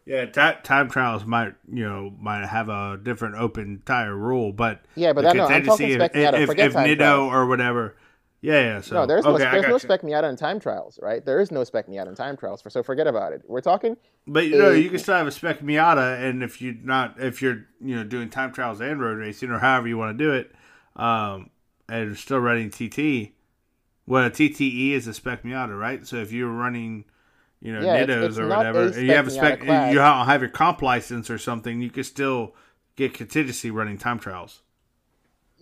[0.05, 4.81] Yeah, t- time trials might you know might have a different open tire rule, but
[4.95, 6.39] yeah, but I know I'm talking Spec Miata.
[6.39, 7.33] If, Forget if Nitto trials.
[7.33, 7.95] or whatever.
[8.41, 8.81] Yeah, yeah.
[8.81, 11.23] So no, there's no, there's no spec Miata in time trials, right?
[11.23, 13.43] There is no spec Miata in time trials, for, so forget about it.
[13.47, 13.97] We're talking.
[14.25, 17.41] But you know, you can still have a spec Miata, and if you're not, if
[17.41, 20.33] you're you know doing time trials and road racing or however you want to do
[20.33, 20.51] it,
[20.95, 21.51] um,
[21.87, 23.33] and still running TT,
[24.07, 26.05] well, a TTE is a spec Miata, right?
[26.07, 27.05] So if you're running
[27.61, 30.25] you know, yeah, Nittos it's, it's or whatever, and you have a spec, you don't
[30.25, 32.55] have your comp license or something, you could still
[32.95, 34.61] get contingency running time trials.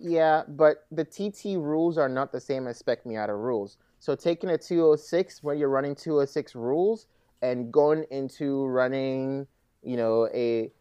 [0.02, 3.78] Yeah, but the TT rules are not the same as spec Miata rules.
[4.00, 7.08] So taking a 206 when you're running 206 rules
[7.42, 9.46] and going into running,
[9.84, 10.72] you know, a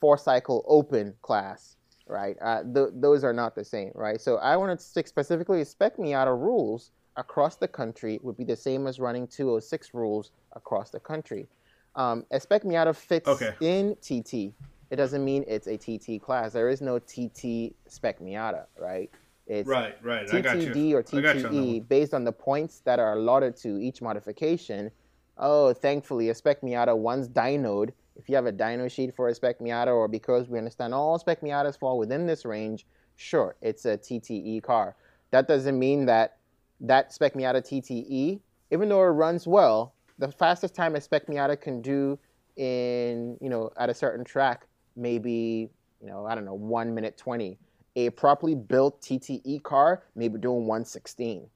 [0.00, 2.36] four cycle open class, right?
[2.42, 4.20] Uh, th- those are not the same, right?
[4.20, 8.56] So I want to stick specifically spec Miata rules across the country would be the
[8.56, 11.46] same as running 206 rules across the country.
[11.94, 13.54] Um, a spec Miata fits okay.
[13.60, 14.52] in TT.
[14.90, 16.52] It doesn't mean it's a TT class.
[16.52, 19.10] There is no TT spec Miata, right?
[19.46, 20.26] It's right, right.
[20.26, 24.90] TTD or TTE based on the points that are allotted to each modification.
[25.38, 27.90] Oh, thankfully, a spec Miata once dynoed.
[28.16, 31.18] If you have a dyno sheet for a spec Miata, or because we understand all
[31.18, 34.96] spec Miatas fall within this range, sure, it's a TTE car.
[35.30, 36.38] That doesn't mean that
[36.80, 41.60] that Spec Miata TTE, even though it runs well, the fastest time a Spec Miata
[41.60, 42.18] can do
[42.56, 44.66] in, you know, at a certain track,
[44.96, 47.58] maybe, you know, I don't know, one minute 20.
[47.96, 51.46] A properly built TTE car, maybe doing 116.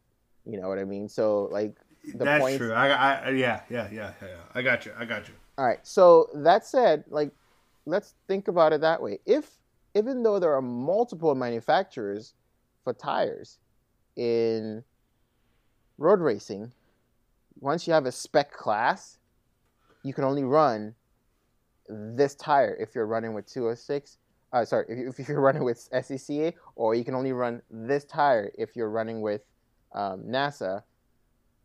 [0.46, 1.08] You know what I mean?
[1.08, 1.74] So, like,
[2.14, 2.58] the That's points...
[2.58, 2.72] true.
[2.72, 4.28] I, I, yeah, yeah, yeah, yeah.
[4.54, 4.92] I got you.
[4.98, 5.34] I got you.
[5.58, 5.86] All right.
[5.86, 7.30] So, that said, like,
[7.84, 9.18] let's think about it that way.
[9.26, 9.50] If,
[9.94, 12.32] even though there are multiple manufacturers
[12.84, 13.58] for tires
[14.16, 14.82] in
[15.98, 16.72] road racing,
[17.60, 19.18] once you have a spec class,
[20.02, 20.94] you can only run
[21.90, 24.18] this tire if you're running with 206.
[24.52, 28.74] Uh, sorry, if, you're running with SCCA, or you can only run this tire if
[28.74, 29.42] you're running with
[29.94, 30.82] um, NASA.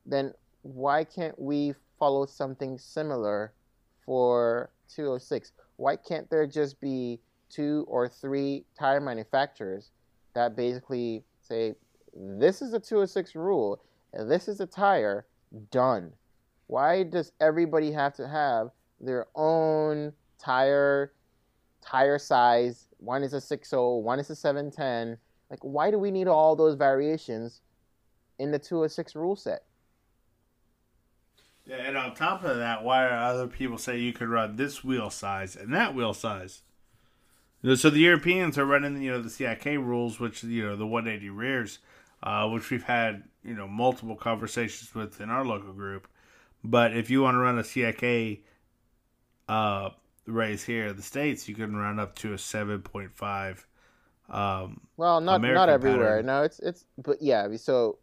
[0.06, 3.54] Then why can't we follow something similar
[4.06, 5.52] for 206?
[5.78, 9.92] Why can't there just be two or three tire manufacturers
[10.34, 11.76] that basically say
[12.14, 13.82] this is a 206 rule
[14.24, 15.26] this is a tire,
[15.72, 16.14] done.
[16.68, 21.14] Why does everybody have to have their own tire
[21.82, 22.88] tire size?
[22.98, 25.18] One is a 60, one is a 710.
[25.50, 27.62] Like why do we need all those variations
[28.40, 29.64] in the 206 rule set?
[31.66, 34.84] Yeah, and on top of that, why are other people say you could run this
[34.84, 36.62] wheel size and that wheel size?
[37.64, 41.32] So the Europeans are running, you know, the CIK rules, which you know the 180
[41.32, 41.80] rears,
[42.22, 46.08] uh, which we've had you know multiple conversations with in our local group.
[46.64, 48.44] But if you want to run a CIK
[49.48, 49.90] uh,
[50.26, 53.66] race here in the states, you can run up to a seven point five.
[54.30, 56.10] Um, well, not American not everywhere.
[56.14, 56.26] pattern.
[56.26, 57.48] No, it's it's but yeah.
[57.58, 58.00] So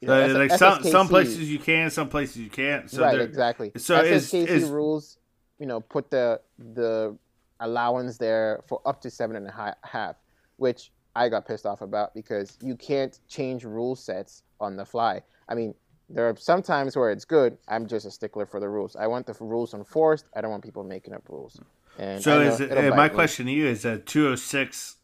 [0.00, 2.90] you know, like S- some some SSKC places you can, some places you can't.
[2.90, 3.72] So right, exactly.
[3.76, 5.18] so is- SSKC is- rules,
[5.58, 7.16] you know, put the the
[7.60, 10.16] allowance there for up to seven and a half,
[10.56, 15.22] which I got pissed off about because you can't change rule sets on the fly.
[15.48, 15.74] I mean,
[16.08, 17.56] there are some times where it's good.
[17.68, 18.96] I'm just a stickler for the rules.
[18.96, 20.26] I want the rules enforced.
[20.34, 21.60] I don't want people making up rules.
[21.98, 23.14] And So is it, uh, my me.
[23.14, 24.96] question to you is that 206,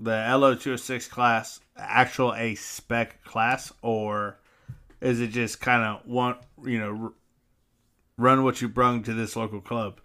[0.00, 4.38] the LO 206 class, actual a spec class, or
[5.00, 7.14] is it just kind of one, you know,
[8.16, 10.00] run what you brung to this local club?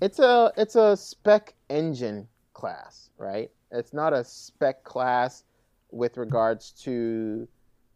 [0.00, 3.50] It's a it's a spec engine class, right?
[3.70, 5.44] It's not a spec class
[5.90, 7.46] with regards to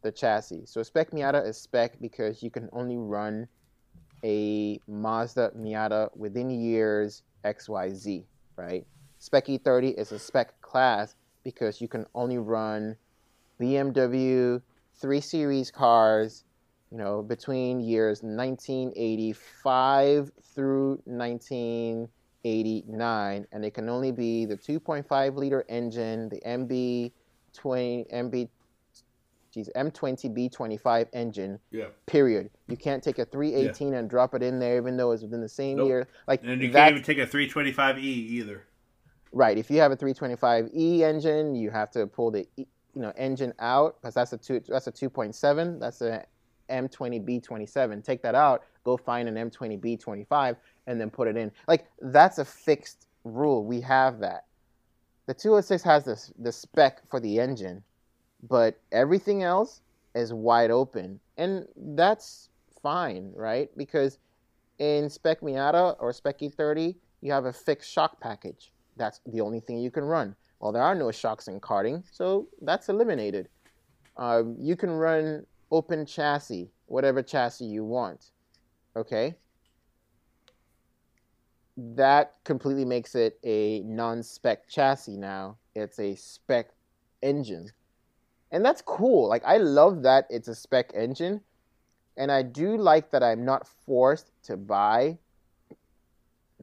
[0.05, 0.65] the chassis.
[0.65, 3.47] So spec Miata is spec because you can only run
[4.23, 8.23] a Mazda Miata within years XYZ,
[8.55, 8.85] right?
[9.17, 12.95] Spec E30 is a spec class because you can only run
[13.59, 14.61] BMW
[15.01, 16.43] 3 Series cars,
[16.91, 25.65] you know, between years 1985 through 1989, and it can only be the 2.5 liter
[25.67, 27.11] engine, the MB
[27.53, 28.49] 20 MB,
[29.55, 31.59] geez, M20B25 engine.
[31.71, 31.85] Yeah.
[32.05, 32.49] Period.
[32.67, 35.49] You can't take a 318 and drop it in there, even though it's within the
[35.49, 35.87] same Nope.
[35.87, 36.07] year.
[36.27, 38.65] Like And you can't even take a 325E either.
[39.31, 39.57] Right.
[39.57, 43.99] If you have a 325e engine, you have to pull the you know engine out
[43.99, 45.79] because that's a two that's a 2.7.
[45.79, 46.25] That's a
[46.69, 48.03] M20B27.
[48.03, 48.63] Take that out.
[48.83, 50.55] Go find an M20B25
[50.87, 51.51] and then put it in.
[51.67, 53.65] Like that's a fixed rule.
[53.65, 54.45] We have that.
[55.27, 57.83] The 206 has this the spec for the engine,
[58.47, 59.81] but everything else
[60.13, 62.49] is wide open, and that's
[62.81, 63.69] fine, right?
[63.77, 64.19] Because
[64.79, 68.71] in Spec Miata or Spec E30, you have a fixed shock package.
[68.97, 70.35] That's the only thing you can run.
[70.59, 73.49] Well, there are no shocks in karting, so that's eliminated.
[74.17, 78.31] Um, you can run open chassis, whatever chassis you want.
[78.95, 79.35] Okay?
[81.77, 85.57] That completely makes it a non spec chassis now.
[85.75, 86.69] It's a spec
[87.21, 87.69] engine.
[88.51, 89.27] And that's cool.
[89.27, 91.41] Like, I love that it's a spec engine.
[92.17, 95.17] And I do like that I'm not forced to buy,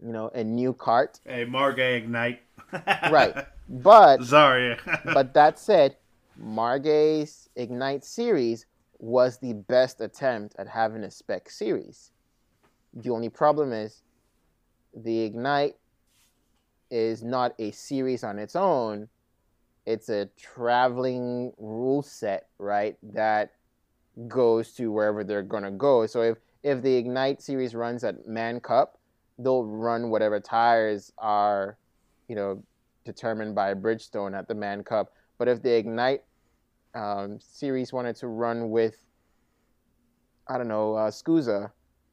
[0.03, 1.21] you know, a new cart.
[1.25, 2.41] Hey, Margay Ignite.
[3.11, 3.47] Right.
[3.69, 4.77] But Sorry.
[5.05, 5.97] but that said,
[6.37, 8.67] Margay's Ignite series
[8.99, 12.13] was the best attempt at having a spec series.
[12.95, 14.03] The only problem is
[14.95, 15.77] the Ignite
[16.91, 19.09] is not a series on its own.
[19.87, 22.97] It's a traveling rule set, right?
[23.03, 23.53] That
[24.29, 26.07] goes to wherever they're gonna go.
[26.07, 28.99] So if if the Ignite series runs at Man Cup,
[29.39, 31.77] they'll run whatever tires are,
[32.29, 32.63] you know,
[33.05, 35.13] determined by Bridgestone at the Man Cup.
[35.39, 36.23] But if the Ignite
[36.95, 38.97] um, series wanted to run with,
[40.47, 41.73] I don't know, uh, SKUSA,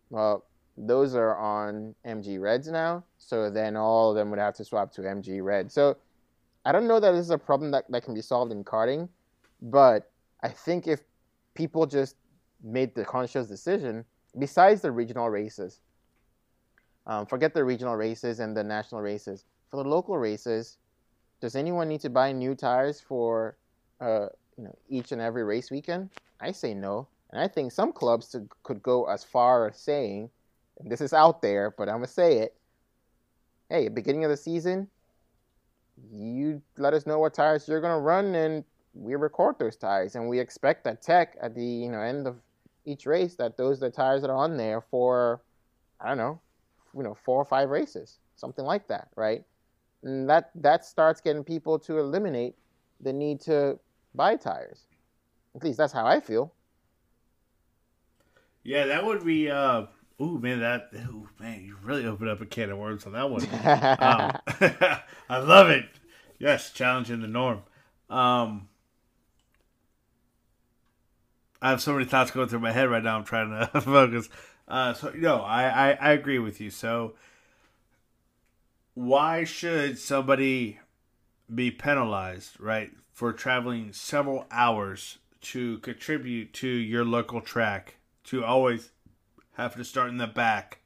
[0.09, 0.45] well,
[0.77, 3.03] those are on MG Reds now.
[3.17, 5.71] So then all of them would have to swap to MG Red.
[5.71, 5.97] So
[6.65, 9.09] I don't know that this is a problem that, that can be solved in karting,
[9.61, 10.11] but
[10.43, 11.01] I think if
[11.53, 12.15] people just
[12.63, 14.05] made the conscious decision,
[14.37, 15.81] besides the regional races,
[17.07, 19.45] um, forget the regional races and the national races.
[19.69, 20.77] For the local races,
[21.41, 23.57] does anyone need to buy new tires for
[24.01, 26.09] uh, you know each and every race weekend?
[26.41, 30.29] I say no, and I think some clubs to, could go as far as saying,
[30.79, 32.55] and this is out there, but I'm gonna say it.
[33.69, 34.87] Hey, beginning of the season,
[36.11, 40.27] you let us know what tires you're gonna run, and we record those tires, and
[40.27, 42.37] we expect that tech at the you know end of
[42.85, 45.41] each race that those are the tires that are on there for
[45.99, 46.41] I don't know,
[46.95, 49.43] you know, four or five races, something like that, right?
[50.03, 52.55] And that that starts getting people to eliminate
[53.01, 53.79] the need to
[54.15, 54.87] buy tires.
[55.55, 56.53] At least that's how I feel.
[58.63, 59.49] yeah, that would be.
[59.49, 59.85] Uh,
[60.21, 60.89] ooh, man, that.
[60.95, 63.41] Ooh, man, you really opened up a can of worms on that one.
[63.99, 64.37] Um,
[65.29, 65.85] I love it.
[66.39, 67.63] Yes, challenging the norm.
[68.09, 68.69] Um,
[71.61, 73.17] I have so many thoughts going through my head right now.
[73.17, 74.29] I'm trying to focus.
[74.67, 76.69] Uh, so no, I, I I agree with you.
[76.69, 77.15] So
[78.93, 80.79] why should somebody
[81.53, 87.95] be penalized, right, for traveling several hours to contribute to your local track
[88.25, 88.91] to always
[89.63, 90.79] have to start in the back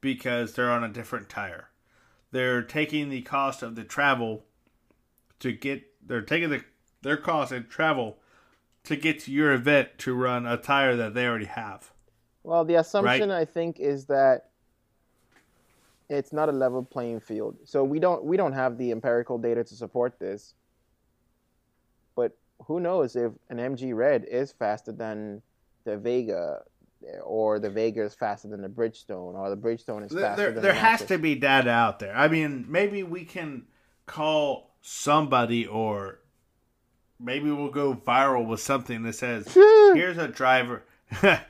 [0.00, 1.70] because they're on a different tire?
[2.30, 4.44] They're taking the cost of the travel
[5.40, 5.84] to get.
[6.06, 6.64] They're taking the
[7.02, 8.18] their cost and travel
[8.84, 11.92] to get to your event to run a tire that they already have.
[12.42, 13.40] Well, the assumption right?
[13.40, 14.50] I think is that
[16.08, 17.56] it's not a level playing field.
[17.64, 20.54] So we don't we don't have the empirical data to support this.
[22.14, 25.42] But who knows if an MG Red is faster than
[25.84, 26.62] the Vega
[27.22, 30.72] or the Vega is faster than the Bridgestone or the Bridgestone is faster there, there
[30.72, 32.16] the has to be data out there.
[32.16, 33.66] I mean, maybe we can
[34.06, 36.20] call somebody or
[37.18, 40.84] maybe we'll go viral with something that says, "Here's a driver."
[41.20, 41.42] this,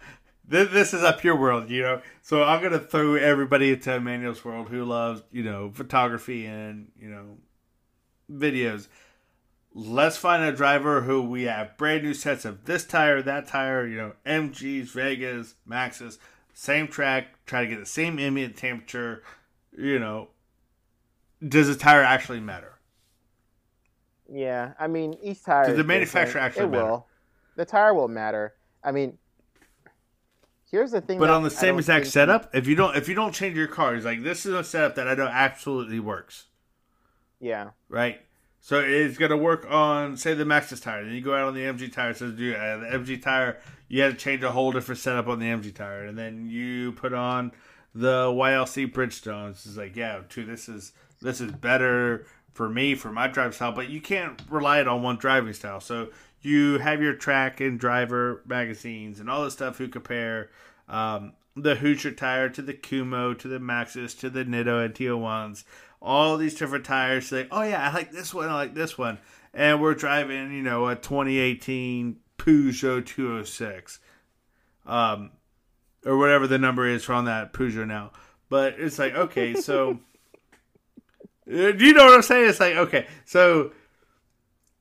[0.44, 2.02] this is up your world, you know.
[2.22, 7.08] So I'm gonna throw everybody into Emmanuel's world who loves, you know, photography and you
[7.08, 7.38] know,
[8.30, 8.88] videos.
[9.78, 13.86] Let's find a driver who we have brand new sets of this tire, that tire,
[13.86, 16.16] you know, MGs, Vegas, Maxxis,
[16.54, 19.22] same track, try to get the same ambient temperature,
[19.76, 20.28] you know.
[21.46, 22.78] Does the tire actually matter?
[24.32, 25.66] Yeah, I mean each tire.
[25.66, 26.84] Does the manufacturer actually it matter?
[26.84, 27.06] will.
[27.56, 28.54] The tire will matter.
[28.82, 29.18] I mean,
[30.70, 31.18] here's the thing.
[31.18, 33.94] But on the same exact setup, if you don't if you don't change your car,
[33.94, 36.46] it's like this is a setup that I know absolutely works.
[37.40, 37.72] Yeah.
[37.90, 38.25] Right.
[38.66, 41.04] So it's gonna work on say the Maxxis tire.
[41.04, 42.12] Then you go out on the MG tire.
[42.12, 43.58] Says do uh, the MG tire.
[43.86, 46.90] You had to change a whole different setup on the MG tire, and then you
[46.90, 47.52] put on
[47.94, 49.64] the YLC Bridgestones.
[49.64, 50.44] It's like yeah, too.
[50.44, 50.90] This is
[51.22, 55.00] this is better for me for my driving style, but you can't rely it on
[55.00, 55.78] one driving style.
[55.78, 56.08] So
[56.42, 60.50] you have your track and driver magazines and all this stuff who compare
[60.88, 65.62] um, the Hoosier tire to the Kumho to the Maxxis to the Nitto and TO1s.
[66.00, 69.18] All these different tires say, oh yeah, I like this one, I like this one.
[69.52, 74.00] And we're driving, you know, a 2018 Peugeot 206.
[74.84, 75.30] Um,
[76.04, 78.12] or whatever the number is from that Peugeot now.
[78.48, 79.98] But it's like, okay, so
[81.52, 82.48] uh, do you know what I'm saying?
[82.48, 83.72] It's like, okay, so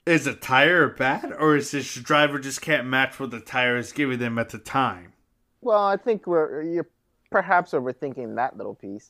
[0.05, 3.91] is the tire bad, or is this driver just can't match what the tire is
[3.91, 5.13] giving them at the time?
[5.61, 6.87] Well, I think we're you're
[7.31, 9.09] perhaps overthinking that little piece.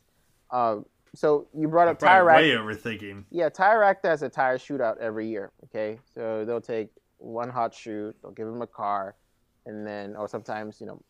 [0.49, 0.78] Uh,
[1.16, 2.38] so you brought up tire rack.
[2.38, 3.26] Way overthinking.
[3.32, 5.51] Yeah, tire rack does a tire shootout every year.
[5.66, 9.16] Okay, so they'll take one hot shoe, they'll give them a car,
[9.66, 11.01] and then or sometimes you know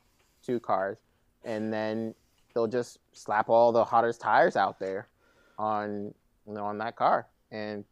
[0.44, 0.98] two cars,
[1.44, 2.14] and then
[2.54, 5.10] they'll just slap all the hottest tires out there
[5.58, 6.14] on
[6.48, 7.28] you know, on that car.
[7.52, 7.84] And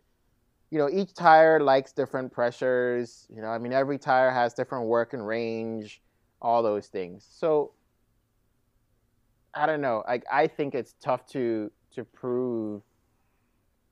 [0.71, 3.27] you know, each tire likes different pressures.
[3.33, 6.01] You know, I mean, every tire has different working range,
[6.41, 7.27] all those things.
[7.29, 7.73] So
[9.53, 10.03] I don't know.
[10.07, 12.81] Like, I think it's tough to to prove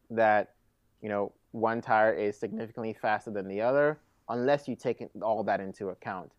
[0.09, 0.55] that
[1.01, 3.99] you know one tire is significantly faster than the other
[4.29, 6.31] unless you take all that into account.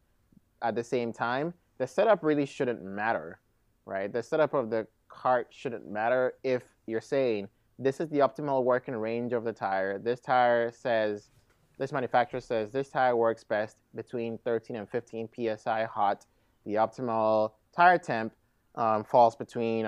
[0.63, 3.41] At the same time, the setup really shouldn't matter,
[3.85, 4.11] right?
[4.11, 7.49] The setup of the cart shouldn't matter if you're saying
[7.79, 9.99] this is the optimal working range of the tire.
[9.99, 11.31] This tire says,
[11.79, 16.25] this manufacturer says this tire works best between 13 and 15 psi hot.
[16.65, 18.33] The optimal tire temp
[18.75, 19.87] um, falls between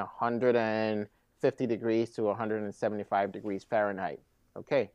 [1.45, 4.20] 150 degrees to 175 degrees Fahrenheit.
[4.57, 4.90] Okay,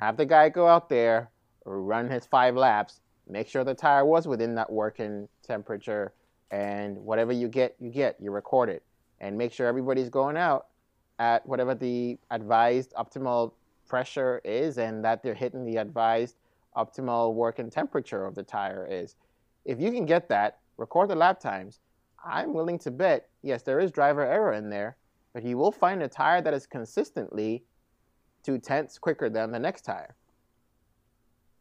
[0.00, 1.30] have the guy go out there,
[1.66, 6.14] run his five laps, make sure the tire was within that working temperature,
[6.50, 8.16] and whatever you get, you get.
[8.18, 8.82] You record it,
[9.20, 10.68] and make sure everybody's going out
[11.18, 13.52] at whatever the advised optimal
[13.86, 16.36] pressure is and that they're hitting the advised
[16.76, 19.16] optimal working temperature of the tire is.
[19.64, 21.80] If you can get that, record the lap times.
[22.24, 24.96] I'm willing to bet, yes, there is driver error in there,
[25.32, 27.64] but you will find a tire that is consistently
[28.42, 30.14] two tenths quicker than the next tire.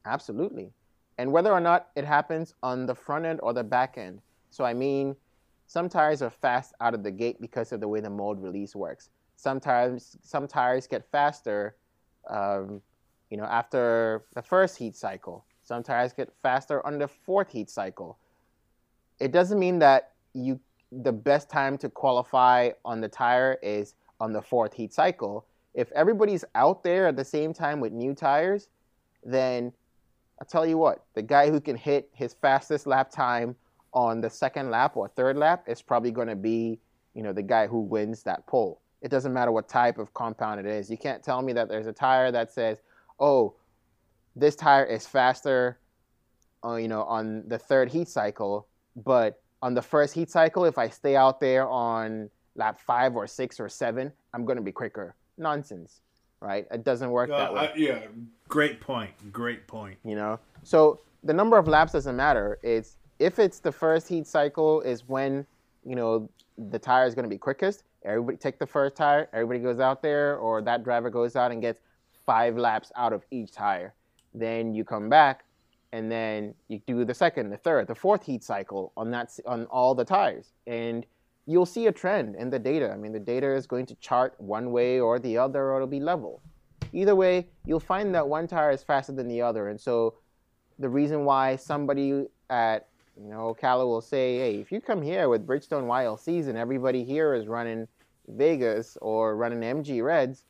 [0.05, 0.71] Absolutely.
[1.17, 4.21] And whether or not it happens on the front end or the back end.
[4.51, 5.15] So, I mean,
[5.65, 8.75] some tires are fast out of the gate because of the way the mold release
[8.75, 11.75] works sometimes some tires get faster
[12.29, 12.81] um,
[13.29, 17.69] you know after the first heat cycle some tires get faster on the fourth heat
[17.69, 18.17] cycle
[19.19, 20.59] it doesn't mean that you
[20.91, 25.91] the best time to qualify on the tire is on the fourth heat cycle if
[25.91, 28.69] everybody's out there at the same time with new tires
[29.23, 29.71] then
[30.39, 33.55] i'll tell you what the guy who can hit his fastest lap time
[33.93, 36.79] on the second lap or third lap is probably going to be
[37.13, 40.59] you know the guy who wins that pole it doesn't matter what type of compound
[40.59, 40.89] it is.
[40.89, 42.81] You can't tell me that there's a tire that says,
[43.19, 43.55] "Oh,
[44.35, 45.79] this tire is faster,
[46.63, 50.77] uh, you know, on the third heat cycle, but on the first heat cycle, if
[50.77, 54.71] I stay out there on lap five or six or seven, I'm going to be
[54.71, 56.01] quicker." Nonsense,
[56.39, 56.65] right?
[56.71, 57.59] It doesn't work uh, that way.
[57.59, 57.99] I, yeah,
[58.47, 59.11] great point.
[59.31, 59.97] Great point.
[60.03, 62.59] You know, so the number of laps doesn't matter.
[62.63, 65.45] It's if it's the first heat cycle is when
[65.85, 69.59] you know the tire is going to be quickest Everybody take the first tire, everybody
[69.59, 71.81] goes out there, or that driver goes out and gets
[72.25, 73.93] five laps out of each tire.
[74.33, 75.43] Then you come back,
[75.91, 79.65] and then you do the second, the third, the fourth heat cycle on that on
[79.67, 81.05] all the tires, and
[81.45, 82.91] you'll see a trend in the data.
[82.91, 85.87] I mean, the data is going to chart one way or the other, or it'll
[85.87, 86.41] be level.
[86.93, 90.15] Either way, you'll find that one tire is faster than the other, and so
[90.79, 92.87] the reason why somebody at
[93.19, 97.03] you know Ocala will say, "Hey, if you come here with Bridgestone YLCs and everybody
[97.03, 97.87] here is running
[98.27, 100.43] Vegas or running MG Reds."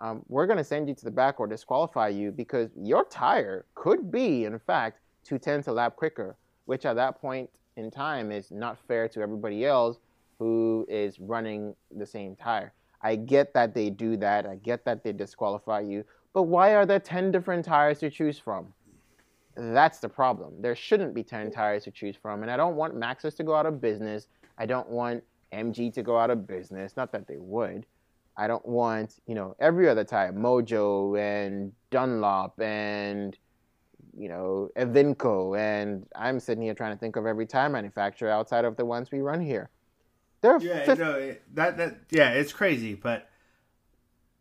[0.00, 3.64] Um, we're going to send you to the back or disqualify you because your tire
[3.74, 6.36] could be, in fact, two tenths a lap quicker,
[6.66, 9.98] which at that point in time is not fair to everybody else
[10.38, 12.72] who is running the same tire.
[13.02, 14.46] I get that they do that.
[14.46, 16.04] I get that they disqualify you.
[16.32, 18.72] But why are there 10 different tires to choose from?
[19.56, 20.60] That's the problem.
[20.60, 22.42] There shouldn't be 10 tires to choose from.
[22.42, 24.28] And I don't want Maxxis to go out of business.
[24.58, 26.96] I don't want MG to go out of business.
[26.96, 27.86] Not that they would.
[28.36, 33.36] I don't want, you know, every other tire, Mojo and Dunlop and,
[34.16, 35.58] you know, Evinco.
[35.58, 39.10] And I'm sitting here trying to think of every tire manufacturer outside of the ones
[39.10, 39.70] we run here.
[40.42, 43.28] There are yeah, no, that, that, yeah, it's crazy, but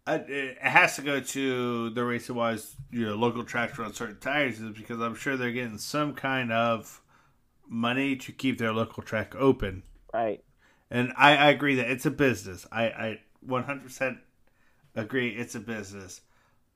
[0.06, 2.58] uh, it has to go to the reason why
[2.92, 6.52] you know local tracks on certain tires is because I'm sure they're getting some kind
[6.52, 7.02] of
[7.68, 9.84] money to keep their local track open.
[10.14, 10.44] Right.
[10.92, 12.68] And I, I agree that it's a business.
[12.72, 14.18] I, I 100%
[14.96, 16.22] agree it's a business.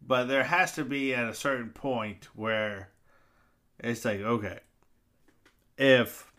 [0.05, 2.89] But there has to be at a certain point where
[3.79, 4.59] it's like, okay,
[5.77, 6.31] if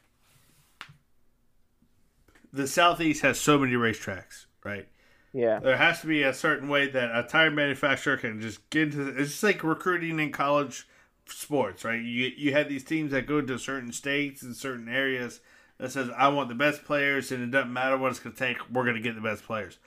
[2.52, 4.88] the Southeast has so many racetracks, right?
[5.32, 5.60] Yeah.
[5.60, 9.08] There has to be a certain way that a tire manufacturer can just get into
[9.08, 10.88] it's just like recruiting in college
[11.26, 12.00] sports, right?
[12.00, 15.40] You you have these teams that go to certain states and certain areas
[15.78, 18.38] that says I want the best players and it doesn't matter what it's going to
[18.38, 19.78] take, we're going to get the best players.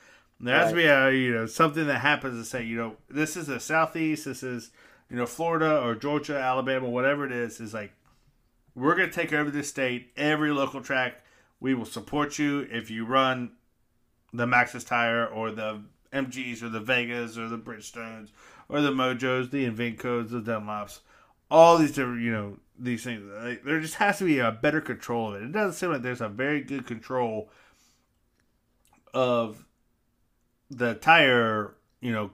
[0.44, 0.70] There has right.
[0.72, 3.62] to be a you know something that happens to say you know this is the
[3.62, 4.72] southeast, this is
[5.10, 7.62] you know Florida or Georgia, Alabama, whatever it is.
[7.62, 7.94] Is like
[8.76, 11.22] we're gonna take over this state, every local track.
[11.62, 13.54] We will support you if you run
[14.34, 15.82] the Maxxis tire or the
[16.12, 18.30] MGs or the Vegas or the Bridgestones
[18.68, 21.00] or the Mojos, the Evincos, the Dunlops,
[21.50, 23.24] all these different you know these things.
[23.42, 25.46] Like, there just has to be a better control of it.
[25.46, 27.50] It doesn't seem like there's a very good control
[29.14, 29.64] of
[30.76, 32.32] the tire, you know,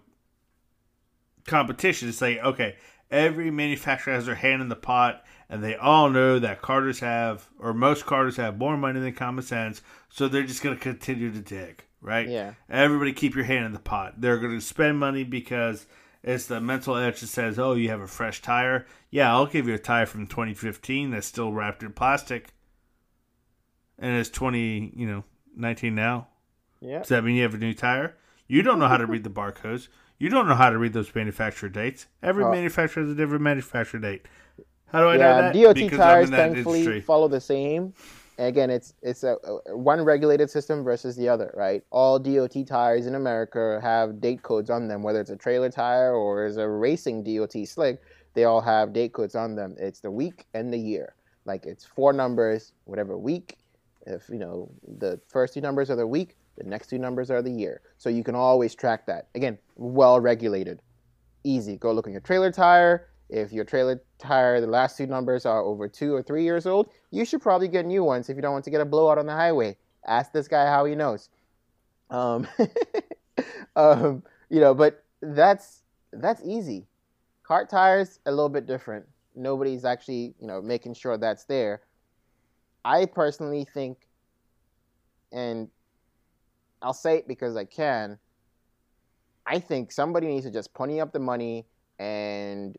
[1.46, 2.76] competition to say, okay,
[3.12, 7.50] every manufacturer has their hand in the pot, and they all know that carters have,
[7.60, 11.32] or most carters have more money than common sense, so they're just going to continue
[11.32, 12.28] to dig, right?
[12.28, 12.54] Yeah.
[12.70, 14.22] Everybody keep your hand in the pot.
[14.22, 15.88] They're going to spend money because
[16.24, 18.86] it's the mental edge that says, oh, you have a fresh tire.
[19.10, 22.54] Yeah, I'll give you a tire from 2015 that's still wrapped in plastic,
[23.98, 25.24] and it's 20, you know,
[25.56, 26.28] 19 now.
[26.80, 27.00] Yeah.
[27.00, 28.16] Does that mean you have a new tire?
[28.50, 29.88] You don't know how to read the barcodes.
[30.18, 32.08] You don't know how to read those manufacturer dates.
[32.22, 32.52] Every oh.
[32.52, 34.26] manufacturer has a different manufacturer date.
[34.88, 35.54] How do I yeah, know that?
[35.54, 37.02] DOT because tires thankfully industry.
[37.02, 37.94] follow the same.
[38.40, 39.36] And again, it's it's a,
[39.68, 41.84] a, one regulated system versus the other, right?
[41.92, 46.16] All DOT tires in America have date codes on them, whether it's a trailer tire
[46.16, 48.02] or is a racing DOT slick.
[48.34, 49.76] They all have date codes on them.
[49.78, 51.14] It's the week and the year.
[51.46, 53.58] Like it's four numbers, whatever week.
[54.08, 57.42] If you know the first two numbers are the week, the next two numbers are
[57.42, 57.82] the year.
[57.98, 59.30] So you can always track that.
[59.34, 60.82] Again, well regulated.
[61.44, 61.78] Easy.
[61.78, 63.08] Go look at your trailer tire.
[63.30, 66.90] If your trailer tire, the last two numbers are over two or three years old,
[67.12, 69.26] you should probably get new ones if you don't want to get a blowout on
[69.26, 69.78] the highway.
[70.06, 71.30] Ask this guy how he knows.
[72.10, 72.48] Um,
[73.76, 76.88] um, you know, but that's that's easy.
[77.44, 79.06] Cart tires a little bit different.
[79.36, 81.82] Nobody's actually, you know, making sure that's there.
[82.84, 84.08] I personally think,
[85.32, 85.70] and
[86.82, 88.18] I'll say it because I can.
[89.46, 91.66] I think somebody needs to just pony up the money
[91.98, 92.78] and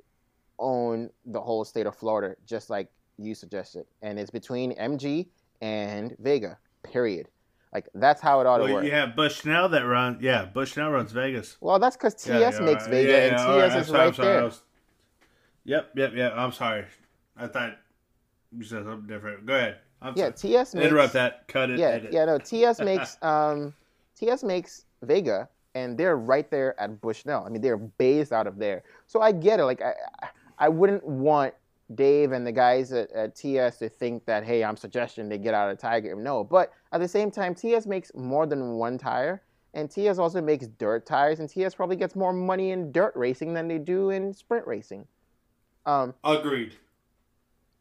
[0.59, 2.89] own the whole state of Florida, just like
[3.19, 3.87] you suggested.
[4.03, 5.27] And it's between MG
[5.61, 6.59] and Vega.
[6.83, 7.29] Period.
[7.73, 8.85] Like that's how it ought well, to work.
[8.85, 10.23] You have Bushnell that runs.
[10.23, 11.57] Yeah, Bushnell runs Vegas.
[11.61, 13.83] Well, that's because TS yeah, yeah, makes Vega, yeah, and TS right.
[13.83, 14.45] is right there.
[14.45, 14.63] Was...
[15.65, 16.33] Yep, yep, yep.
[16.35, 16.87] I'm sorry.
[17.37, 17.77] I thought
[18.51, 19.47] you said something different.
[19.47, 19.79] Go ahead.
[20.03, 20.55] I'm yeah, sorry.
[20.55, 21.47] TS makes, interrupt that.
[21.47, 21.79] Cut it.
[21.79, 22.13] Yeah, edit.
[22.13, 22.25] yeah.
[22.25, 23.73] No, TS makes um
[24.21, 27.45] TS makes Vega, and they're right there at Bushnell.
[27.47, 28.83] I mean, they're based out of there.
[29.07, 29.65] So I get it.
[29.65, 29.95] Like, I,
[30.59, 31.55] I wouldn't want
[31.95, 35.55] Dave and the guys at, at TS to think that, hey, I'm suggesting they get
[35.55, 36.15] out of Tiger.
[36.15, 39.43] No, but at the same time, TS makes more than one tire,
[39.73, 43.55] and TS also makes dirt tires, and TS probably gets more money in dirt racing
[43.55, 45.07] than they do in sprint racing.
[45.87, 46.75] Um, Agreed.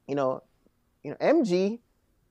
[0.07, 0.41] You know,
[1.03, 1.79] you know, MG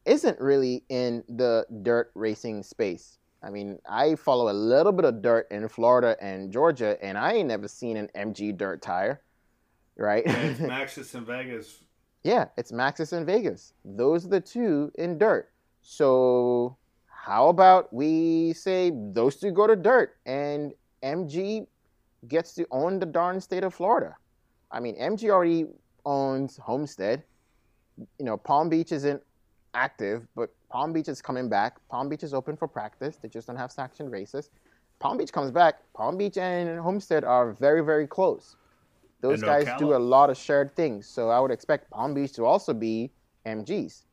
[0.07, 3.18] isn't really in the dirt racing space.
[3.43, 7.35] I mean, I follow a little bit of dirt in Florida and Georgia, and I
[7.35, 9.21] ain't never seen an MG dirt tire.
[9.97, 10.25] right?
[10.27, 10.61] Yeah, it's
[10.99, 11.85] Maxxis in Vegas.
[12.25, 13.75] Yeah, it's Maxxis in Vegas.
[13.85, 15.51] Those are the two in dirt.
[15.83, 16.77] So
[17.07, 20.73] how about we say those two go to dirt and
[21.03, 21.67] MG
[22.27, 24.17] gets to own the darn state of Florida?
[24.73, 25.67] I mean, MG already
[26.05, 27.23] owns Homestead.
[27.97, 29.23] You know, Palm Beach isn't
[29.75, 31.77] active, but Palm Beach is coming back.
[31.89, 33.17] Palm Beach is open for practice.
[33.17, 34.51] They just don't have sanctioned races.
[34.99, 35.77] Palm Beach comes back.
[35.95, 38.57] Palm Beach and Homestead are very, very close.
[39.21, 39.79] Those guys Ocala.
[39.79, 41.07] do a lot of shared things.
[41.07, 43.11] So I would expect Palm Beach to also be
[43.47, 44.05] MGs.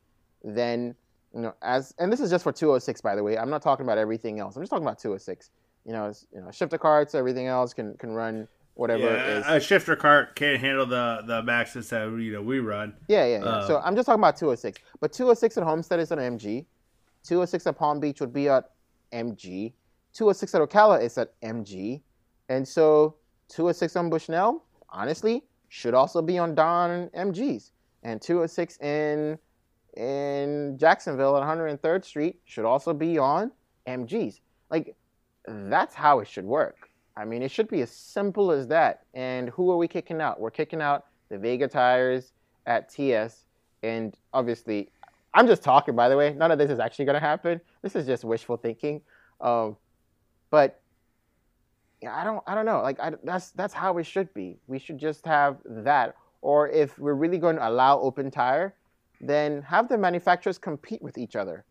[0.42, 0.94] Then,
[1.34, 3.38] you know, as and this is just for 206, by the way.
[3.38, 4.56] I'm not talking about everything else.
[4.56, 5.50] I'm just talking about 206.
[5.84, 9.44] You know, you know, shifter carts, everything else can can run whatever it is.
[9.46, 12.94] Yeah, a shifter cart can't handle the the Maxxis that you know we run.
[13.08, 13.44] Yeah, yeah, yeah.
[13.44, 14.78] Uh, so I'm just talking about 206.
[15.00, 16.64] But 206 at Homestead is an MG.
[17.24, 18.70] 206 at Palm Beach would be at
[19.12, 19.72] MG.
[20.12, 22.00] 206 at Ocala is at MG.
[22.48, 23.16] And so
[23.48, 27.72] 206 on Bushnell, honestly, should also be on Don MGs.
[28.02, 29.38] And 206 in
[29.96, 33.50] in Jacksonville at 103rd Street should also be on
[33.86, 34.40] MGs.
[34.70, 34.94] Like
[35.46, 36.85] that's how it should work.
[37.16, 39.04] I mean, it should be as simple as that.
[39.14, 40.38] And who are we kicking out?
[40.38, 42.32] We're kicking out the Vega tires
[42.66, 43.44] at TS,
[43.82, 44.90] and obviously,
[45.34, 45.94] I'm just talking.
[45.94, 47.60] By the way, none of this is actually going to happen.
[47.82, 49.00] This is just wishful thinking.
[49.40, 49.76] Um,
[50.50, 50.80] but
[52.02, 52.82] yeah, I don't, I don't know.
[52.82, 54.58] Like I, that's that's how it should be.
[54.66, 56.16] We should just have that.
[56.42, 58.74] Or if we're really going to allow open tire,
[59.20, 61.64] then have the manufacturers compete with each other.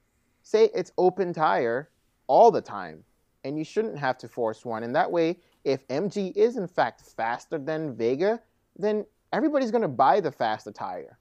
[0.44, 1.90] Say it's open tire
[2.28, 3.04] all the time,
[3.46, 4.84] and you shouldn't have to force one.
[4.84, 8.42] And that way, if MG is in fact faster than Vega,
[8.76, 11.18] then everybody's going to buy the faster tire.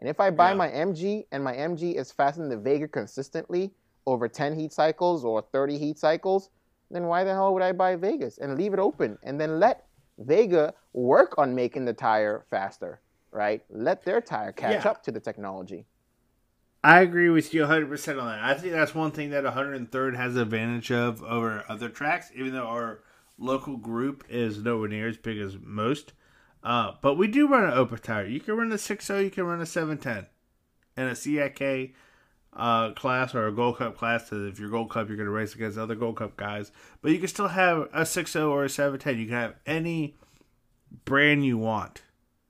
[0.00, 0.56] And if I buy Yeah.
[0.56, 3.74] my MG and my MG is faster than the Vega consistently
[4.06, 6.50] over 10 heat cycles or 30 heat cycles,
[6.90, 9.86] then why the hell would I buy Vegas and leave it open and then let
[10.18, 13.00] Vega work on making the tire faster,
[13.32, 13.62] right?
[13.68, 14.90] Let their tire catch Yeah.
[14.90, 15.86] up to the technology.
[16.84, 18.44] I agree with you 100% on that.
[18.44, 22.66] I think that's one thing that 103rd has advantage of over other tracks, even though
[22.66, 23.00] our
[23.38, 26.12] local group is nowhere near as big as most.
[26.62, 28.26] Uh, but we do run an open tire.
[28.26, 30.26] You can run a 6.0, you can run a 710.
[30.96, 31.94] And a CIK
[32.52, 34.30] uh, class or a Gold Cup class.
[34.30, 36.70] If you're Gold Cup, you're going to race against other Gold Cup guys.
[37.00, 39.18] But you can still have a 6.0 or a 710.
[39.18, 40.16] You can have any
[41.06, 42.02] brand you want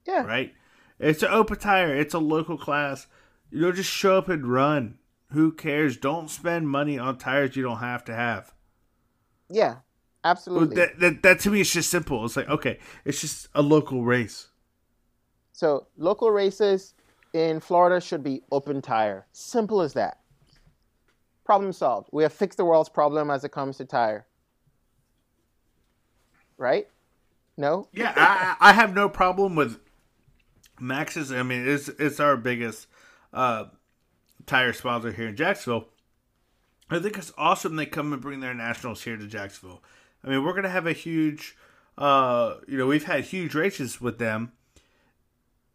[0.07, 0.25] Yeah.
[0.25, 0.53] right?
[0.99, 1.95] It's an open tire.
[1.95, 3.07] It's a local class.
[3.55, 4.99] You know, just show up and run.
[5.31, 5.97] Who cares?
[5.97, 8.53] Don't spend money on tires you don't have to have.
[9.49, 9.77] Yeah.
[10.25, 10.75] Absolutely.
[10.75, 12.25] That, that, that to me is just simple.
[12.25, 14.49] It's like, okay, it's just a local race.
[15.53, 16.95] So local races
[17.33, 19.29] in Florida should be open tire.
[19.31, 20.19] Simple as that.
[21.45, 22.09] Problem solved.
[22.11, 24.27] We have fixed the world's problem as it comes to tire.
[26.59, 26.89] Right?
[27.57, 27.87] No?
[27.93, 29.79] Yeah, I, I I have no problem with
[30.81, 31.33] Maxxis.
[31.33, 32.89] I mean, it's it's our biggest
[33.35, 33.65] uh,
[34.47, 35.89] tire sponsor here in Jacksonville.
[36.89, 39.83] I think it's awesome they come and bring their nationals here to Jacksonville.
[40.23, 41.57] I mean, we're gonna have a huge,
[41.99, 44.53] uh, you know, we've had huge races with them.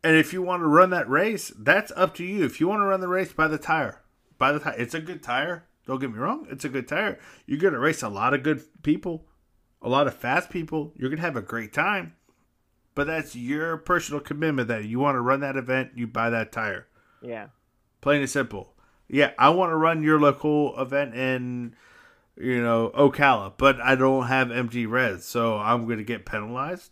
[0.03, 2.43] And if you want to run that race, that's up to you.
[2.45, 4.01] If you want to run the race, buy the tire.
[4.38, 4.76] Buy the tire.
[4.78, 5.66] It's a good tire.
[5.86, 6.47] Don't get me wrong.
[6.49, 7.20] It's a good tire.
[7.45, 9.26] You're gonna race a lot of good people
[9.82, 10.93] a lot of fast people.
[10.95, 12.16] You're gonna have a great time,
[12.95, 15.91] but that's your personal commitment that you want to run that event.
[15.95, 16.88] You buy that tire,
[17.22, 17.47] Yeah.
[18.01, 18.74] plain and simple.
[19.07, 21.76] Yeah, I want to run your local event in,
[22.38, 26.91] you know, Ocala, but I don't have MG Res, so I'm gonna get penalized.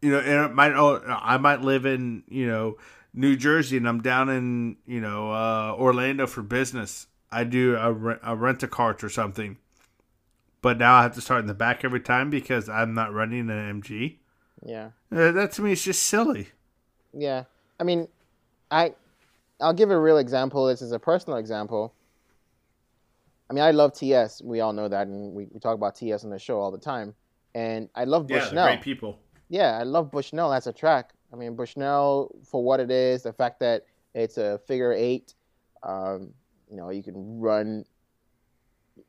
[0.00, 2.76] You know, and it might oh, I might live in you know
[3.14, 7.06] New Jersey, and I'm down in you know uh, Orlando for business.
[7.30, 9.58] I do a, re- a rent a cart or something
[10.62, 13.50] but now I have to start in the back every time because I'm not running
[13.50, 14.18] an MG.
[14.64, 14.90] Yeah.
[15.10, 16.50] Uh, that to me is just silly.
[17.12, 17.44] Yeah.
[17.80, 18.06] I mean,
[18.72, 18.94] I
[19.60, 20.66] I'll give a real example.
[20.66, 21.94] This is a personal example.
[23.48, 24.40] I mean, I love TS.
[24.42, 26.78] We all know that, and we, we talk about TS on the show all the
[26.78, 27.14] time.
[27.54, 28.66] And I love Yeah, Bushnell.
[28.66, 29.20] great people.
[29.50, 31.12] Yeah, I love Bushnell as a track.
[31.32, 35.34] I mean, Bushnell for what it is, the fact that it's a figure eight.
[35.82, 36.32] Um,
[36.70, 37.84] you know, you can run.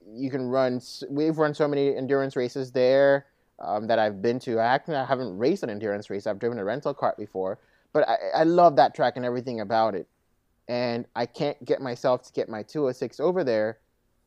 [0.05, 0.82] You can run.
[1.09, 3.28] We've run so many endurance races there
[3.59, 4.59] um, that I've been to.
[4.59, 6.28] I actually I haven't raced an endurance race.
[6.28, 7.59] I've driven a rental cart before,
[7.93, 10.07] but I, I love that track and everything about it.
[10.67, 13.79] And I can't get myself to get my 206 over there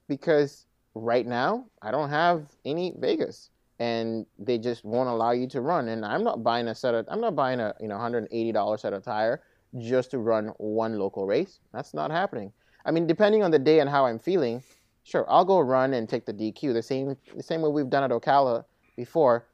[0.08, 5.60] because right now I don't have any Vegas and they just won't allow you to
[5.60, 5.88] run.
[5.88, 8.92] And I'm not buying a set of I'm not buying a you know $180 set
[8.92, 9.42] of tire
[9.78, 11.60] just to run one local race.
[11.72, 12.52] That's not happening.
[12.84, 14.62] I mean, depending on the day and how I'm feeling,
[15.02, 18.04] sure, I'll go run and take the DQ the same the same way we've done
[18.04, 18.64] at Ocala
[18.96, 19.46] before.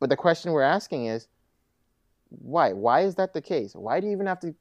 [0.00, 1.26] But the question we're asking is,
[2.30, 2.72] why?
[2.72, 3.74] Why is that the case?
[3.74, 4.54] Why do you even have to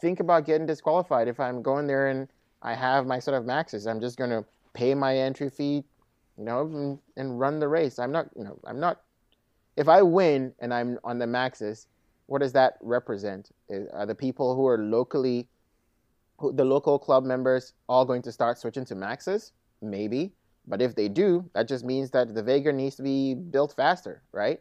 [0.00, 2.28] think about getting disqualified if I'm going there and
[2.62, 3.90] I have my set of Maxxis?
[3.90, 4.44] I'm just going to
[4.74, 5.84] pay my entry fee,
[6.38, 7.98] you know, and, and run the race.
[7.98, 9.02] I'm not, you know, I'm not.
[9.76, 11.86] If I win and I'm on the Maxxis,
[12.26, 13.50] what does that represent?
[13.92, 15.48] Are the people who are locally,
[16.38, 19.52] who, the local club members, all going to start switching to Maxxis?
[19.80, 20.32] Maybe.
[20.66, 24.22] But if they do, that just means that the Vega needs to be built faster,
[24.30, 24.60] right?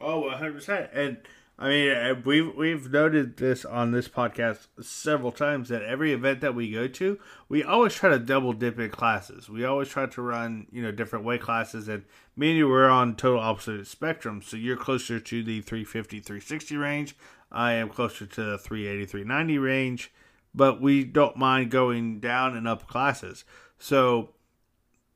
[0.00, 0.88] Oh, 100%.
[0.94, 1.18] And
[1.58, 6.40] I mean, uh, we've we've noted this on this podcast several times that every event
[6.40, 7.18] that we go to,
[7.50, 9.50] we always try to double dip in classes.
[9.50, 11.86] We always try to run, you know, different weight classes.
[11.86, 14.40] And me and you were on total opposite spectrum.
[14.40, 17.14] So you're closer to the 350, 360 range.
[17.52, 20.12] I am closer to the 380, 390 range.
[20.54, 23.44] But we don't mind going down and up classes.
[23.78, 24.30] So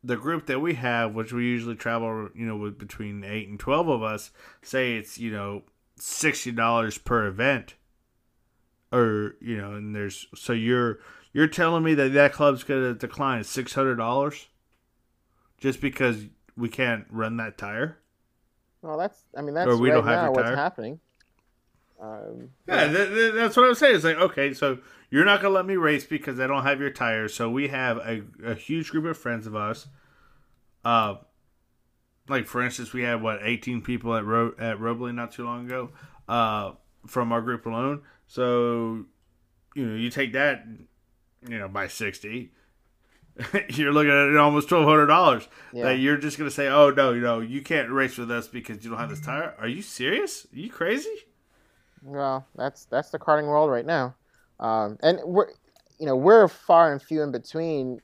[0.04, 3.58] the group that we have, which we usually travel, you know, with between eight and
[3.58, 4.30] twelve of us,
[4.62, 5.62] say it's you know
[5.96, 7.74] sixty dollars per event,
[8.92, 10.98] or you know, and there's so you're
[11.32, 14.48] you're telling me that that club's going to decline six hundred dollars
[15.58, 16.26] just because
[16.56, 17.98] we can't run that tire.
[18.82, 21.00] Well, that's I mean that's or we right don't have now what's happening.
[22.00, 23.96] Um, yeah, th- th- that's what I'm saying.
[23.96, 24.78] It's like okay, so
[25.14, 27.32] you're not gonna let me race because I don't have your tires.
[27.34, 29.86] So we have a, a huge group of friends of us.
[30.84, 31.18] Uh,
[32.28, 35.66] like for instance, we had what 18 people at Ro- at Robley not too long
[35.66, 35.90] ago.
[36.28, 36.72] Uh,
[37.06, 38.02] from our group alone.
[38.26, 39.04] So,
[39.76, 40.64] you know, you take that,
[41.48, 42.50] you know, by 60.
[43.68, 45.46] you're looking at almost twelve hundred dollars.
[45.72, 45.84] Yeah.
[45.84, 48.84] That you're just gonna say, "Oh no, you know, you can't race with us because
[48.84, 50.46] you don't have this tire." Are you serious?
[50.52, 51.14] Are you crazy?
[52.02, 54.14] Well, that's that's the karting world right now.
[54.60, 55.48] Um, and we're,
[55.98, 58.00] you know, we're far and few in between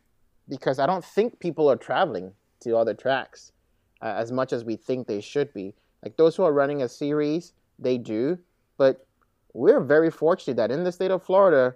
[0.49, 3.53] because I don't think people are traveling to other tracks
[4.03, 5.75] uh, as much as we think they should be.
[6.03, 8.39] Like those who are running a series, they do,
[8.79, 9.07] but
[9.53, 11.75] we're very fortunate that in the state of Florida,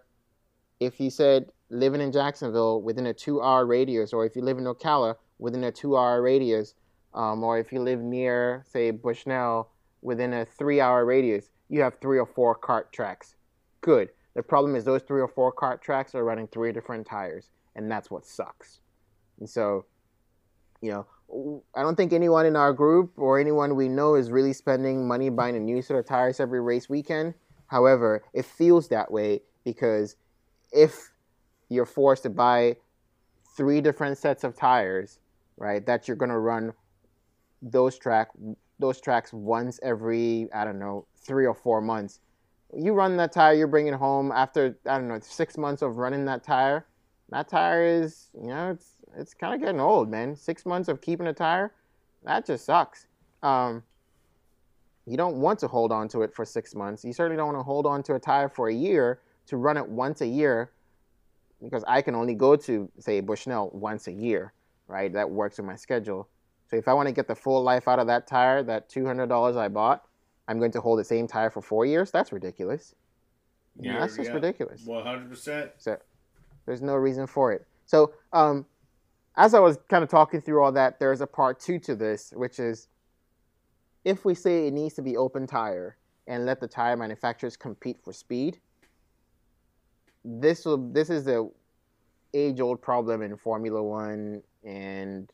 [0.80, 4.64] if you said living in Jacksonville within a two-hour radius, or if you live in
[4.64, 6.74] Ocala within a two-hour radius,
[7.14, 9.70] um, or if you live near, say, Bushnell
[10.02, 13.36] within a three-hour radius, you have three or four kart tracks.
[13.80, 14.10] Good.
[14.34, 17.90] The problem is those three or four kart tracks are running three different tires, and
[17.90, 18.80] that's what sucks.
[19.38, 19.86] And so,
[20.80, 24.52] you know, I don't think anyone in our group or anyone we know is really
[24.52, 27.34] spending money buying a new set of tires every race weekend.
[27.66, 30.16] However, it feels that way because
[30.72, 31.12] if
[31.68, 32.76] you're forced to buy
[33.56, 35.18] three different sets of tires,
[35.56, 36.72] right, that you're going to run
[37.62, 38.28] those track
[38.78, 42.20] those tracks once every I don't know three or four months,
[42.72, 46.24] you run that tire, you're bringing home after I don't know six months of running
[46.26, 46.86] that tire.
[47.30, 50.36] That tire is you know it's it's kind of getting old, man.
[50.36, 51.72] Six months of keeping a tire,
[52.24, 53.06] that just sucks.
[53.42, 53.82] Um,
[55.06, 57.04] you don't want to hold on to it for six months.
[57.04, 59.76] You certainly don't want to hold on to a tire for a year to run
[59.76, 60.70] it once a year,
[61.62, 64.54] because I can only go to say Bushnell once a year,
[64.88, 65.12] right?
[65.12, 66.28] That works with my schedule.
[66.70, 69.04] So if I want to get the full life out of that tire, that two
[69.04, 70.04] hundred dollars I bought,
[70.48, 72.10] I'm going to hold the same tire for four years.
[72.10, 72.94] That's ridiculous.
[73.78, 74.34] Yeah, that's just yeah.
[74.34, 74.84] ridiculous.
[74.84, 75.70] One hundred percent.
[75.78, 75.98] So
[76.66, 77.66] there's no reason for it.
[77.86, 78.66] So um,
[79.36, 82.32] as I was kind of talking through all that, there's a part two to this,
[82.36, 82.88] which is
[84.04, 87.98] if we say it needs to be open tire and let the tire manufacturers compete
[88.02, 88.60] for speed,
[90.24, 91.50] this will this is the
[92.32, 95.30] age old problem in Formula One and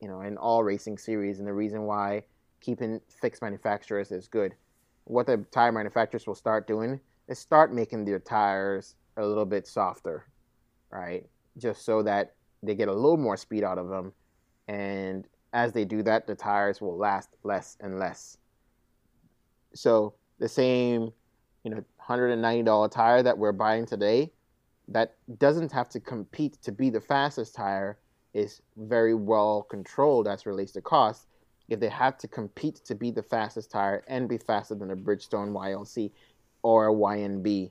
[0.00, 2.24] you know in all racing series, and the reason why
[2.64, 4.54] keeping fixed manufacturers is good.
[5.04, 6.98] What the tire manufacturers will start doing
[7.28, 10.26] is start making their tires a little bit softer,
[10.90, 11.26] right?
[11.58, 14.12] Just so that they get a little more speed out of them.
[14.66, 18.38] And as they do that, the tires will last less and less.
[19.74, 21.12] So the same,
[21.64, 24.32] you know, $190 tire that we're buying today,
[24.88, 27.98] that doesn't have to compete to be the fastest tire,
[28.32, 31.28] is very well controlled as relates to cost
[31.68, 34.96] if they have to compete to be the fastest tire and be faster than a
[34.96, 36.10] Bridgestone YLC
[36.62, 37.70] or a YNB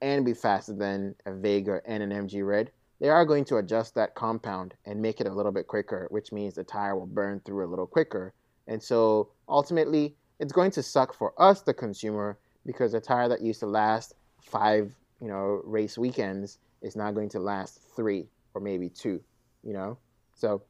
[0.00, 2.70] and be faster than a Vega and an MG Red,
[3.00, 6.32] they are going to adjust that compound and make it a little bit quicker, which
[6.32, 8.32] means the tire will burn through a little quicker.
[8.66, 13.42] And so ultimately, it's going to suck for us, the consumer, because a tire that
[13.42, 18.60] used to last five, you know, race weekends is now going to last three or
[18.60, 19.20] maybe two,
[19.62, 19.98] you know.
[20.34, 20.62] So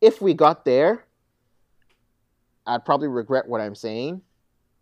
[0.00, 1.04] if we got there,
[2.68, 4.22] I'd probably regret what I'm saying.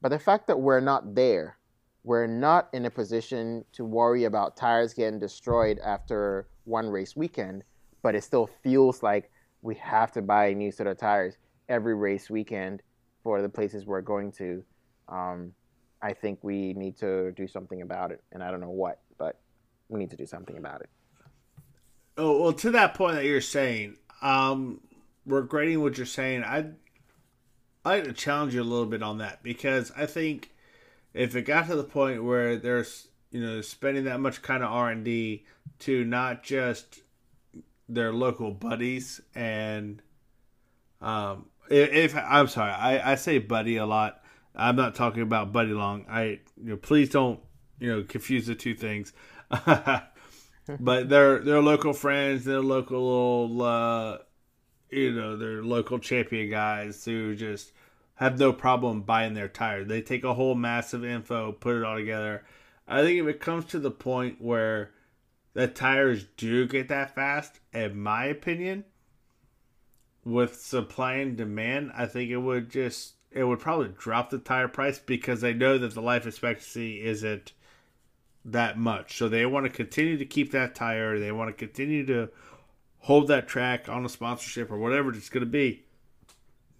[0.02, 1.56] But the fact that we're not there,
[2.04, 7.62] we're not in a position to worry about tires getting destroyed after one race weekend,
[8.02, 9.30] but it still feels like
[9.62, 12.82] we have to buy a new set of tires every race weekend
[13.22, 14.62] for the places we're going to.
[15.08, 15.52] um,
[16.02, 18.22] I think we need to do something about it.
[18.32, 19.38] And I don't know what, but
[19.88, 20.90] we need to do something about it.
[22.18, 24.80] Oh well, to that point that you're saying, um,
[25.24, 26.66] regretting what you're saying, I
[27.86, 30.50] I like to challenge you a little bit on that because I think
[31.14, 34.72] if it got to the point where there's you know spending that much kind of
[34.72, 35.44] R and D
[35.80, 37.02] to not just
[37.88, 40.02] their local buddies and
[41.00, 44.20] um if, if I'm sorry I, I say buddy a lot.
[44.56, 46.06] I'm not talking about Buddy Long.
[46.10, 47.38] I you know please don't
[47.78, 49.12] you know confuse the two things.
[50.80, 54.18] But they're they're local friends they're local little uh
[54.90, 57.70] you know they're local champion guys who just
[58.16, 59.84] have no problem buying their tire.
[59.84, 62.44] they take a whole massive info put it all together
[62.88, 64.92] I think if it comes to the point where
[65.54, 68.84] the tires do get that fast, in my opinion,
[70.24, 74.68] with supply and demand, I think it would just it would probably drop the tire
[74.68, 77.52] price because they know that the life expectancy isn't
[78.44, 79.18] that much.
[79.18, 81.18] So they want to continue to keep that tire.
[81.18, 82.30] They want to continue to
[83.00, 85.85] hold that track on a sponsorship or whatever it's going to be.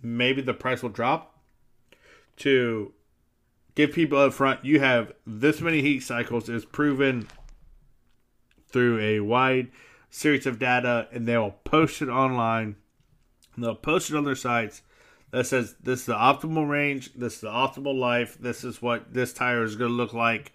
[0.03, 1.39] Maybe the price will drop
[2.39, 2.93] to
[3.75, 7.29] give people up front you have this many heat cycles is proven
[8.69, 9.71] through a wide
[10.11, 12.77] series of data and they will post it online.
[13.57, 14.83] They'll post it on their sites
[15.31, 17.13] that says this is the optimal range.
[17.15, 18.37] This is the optimal life.
[18.39, 20.53] This is what this tire is going to look like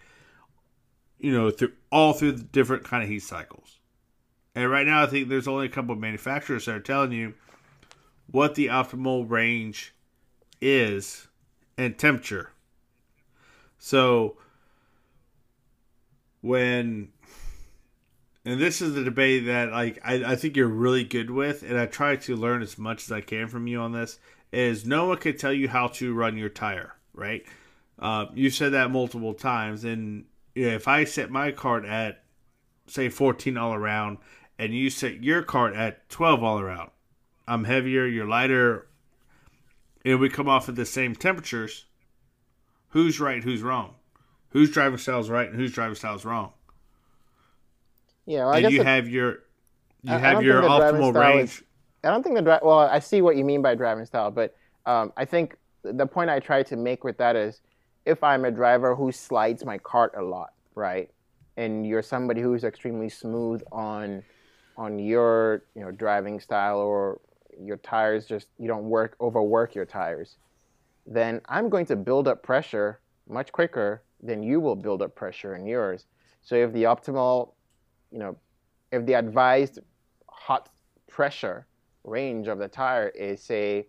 [1.19, 3.79] you know through all through the different kind of heat cycles.
[4.53, 7.33] And right now i think there's only a couple of manufacturers that are telling you
[8.32, 9.93] what the optimal range
[10.59, 11.27] is
[11.77, 12.51] and temperature
[13.77, 14.38] so
[16.41, 17.11] when
[18.43, 21.77] and this is the debate that like I, I think you're really good with, and
[21.77, 24.19] I try to learn as much as I can from you on this.
[24.51, 27.45] Is no one can tell you how to run your tire, right?
[27.99, 30.25] Uh, you said that multiple times, and
[30.55, 32.23] you know, if I set my cart at
[32.88, 34.17] say 14 all around,
[34.57, 36.90] and you set your cart at 12 all around,
[37.51, 38.87] I'm heavier, you're lighter,
[40.05, 41.85] and we come off at the same temperatures
[42.91, 43.95] who's right, who's wrong,
[44.51, 46.53] whose driving style is right, and whose driving style is wrong.
[48.25, 49.31] Yeah, well, I and guess you have your
[50.01, 51.49] you I- I have don't your think the driving optimal range.
[51.49, 51.63] is-
[52.05, 54.55] I don't think the dri- well, I see what you mean by driving style, but
[54.85, 57.59] um, I think the point I try to make with that is
[58.05, 61.09] if I'm a driver who slides my cart a lot, right,
[61.57, 64.23] and you're somebody who's extremely smooth on
[64.77, 67.19] on your you know driving style or
[67.59, 70.37] your tires just you don't work overwork your tires,
[71.05, 75.55] then I'm going to build up pressure much quicker than you will build up pressure
[75.55, 76.05] in yours.
[76.43, 77.53] So if the optimal,
[78.11, 78.37] you know,
[78.91, 79.79] if the advised
[80.29, 80.69] hot
[81.07, 81.67] pressure
[82.03, 83.87] range of the tire is say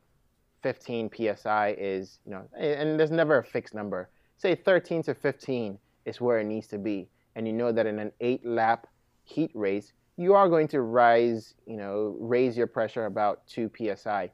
[0.63, 5.79] 15 psi is you know and there's never a fixed number say 13 to 15
[6.05, 8.87] is where it needs to be and you know that in an 8 lap
[9.25, 14.31] heat race you are going to rise you know raise your pressure about 2 psi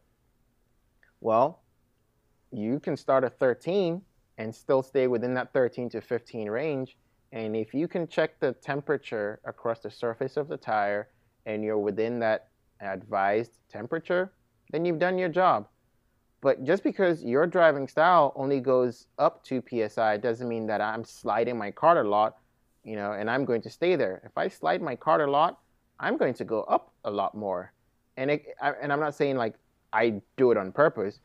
[1.21, 1.63] well
[2.51, 4.01] you can start at 13
[4.39, 6.97] and still stay within that 13 to 15 range
[7.33, 11.09] and if you can check the temperature across the surface of the tire
[11.47, 12.49] and you're within that
[12.81, 14.33] advised temperature,
[14.71, 15.69] then you've done your job.
[16.41, 21.05] But just because your driving style only goes up 2 psi doesn't mean that I'm
[21.05, 22.37] sliding my cart a lot,
[22.85, 24.23] you know, and I'm going to stay there.
[24.25, 25.59] If I slide my cart a lot,
[26.01, 27.73] I'm going to go up a lot more.
[28.17, 29.55] And it, I, and I'm not saying like
[29.93, 31.21] I do it on purpose.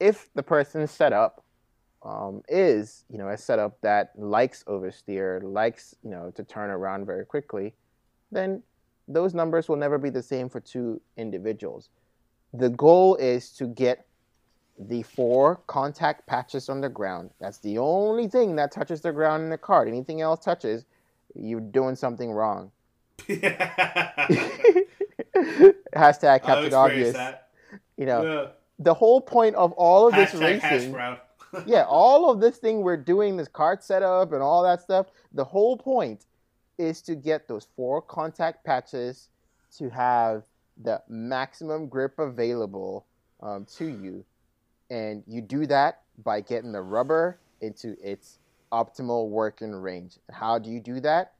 [0.00, 1.44] If the person's setup
[2.02, 7.06] um, is, you know, a setup that likes oversteer, likes, you know, to turn around
[7.06, 7.74] very quickly,
[8.30, 8.62] then
[9.08, 11.88] those numbers will never be the same for two individuals.
[12.52, 14.06] The goal is to get
[14.78, 17.30] the four contact patches on the ground.
[17.40, 19.88] That's the only thing that touches the ground in the cart.
[19.88, 20.84] Anything else touches,
[21.34, 22.70] you're doing something wrong.
[25.94, 27.14] Hashtag Captain Obvious.
[27.14, 27.48] that.
[27.96, 28.46] You know, Yeah.
[28.78, 31.18] the whole point of all of this Hashtag racing
[31.66, 35.44] yeah, all of this thing we're doing, this cart setup and all that stuff, the
[35.44, 36.26] whole point
[36.78, 39.28] is to get those four contact patches
[39.76, 40.42] to have
[40.82, 43.06] the maximum grip available
[43.42, 44.24] um, to you.
[44.90, 48.38] And you do that by getting the rubber into its
[48.72, 50.18] optimal working range.
[50.30, 51.32] How do you do that?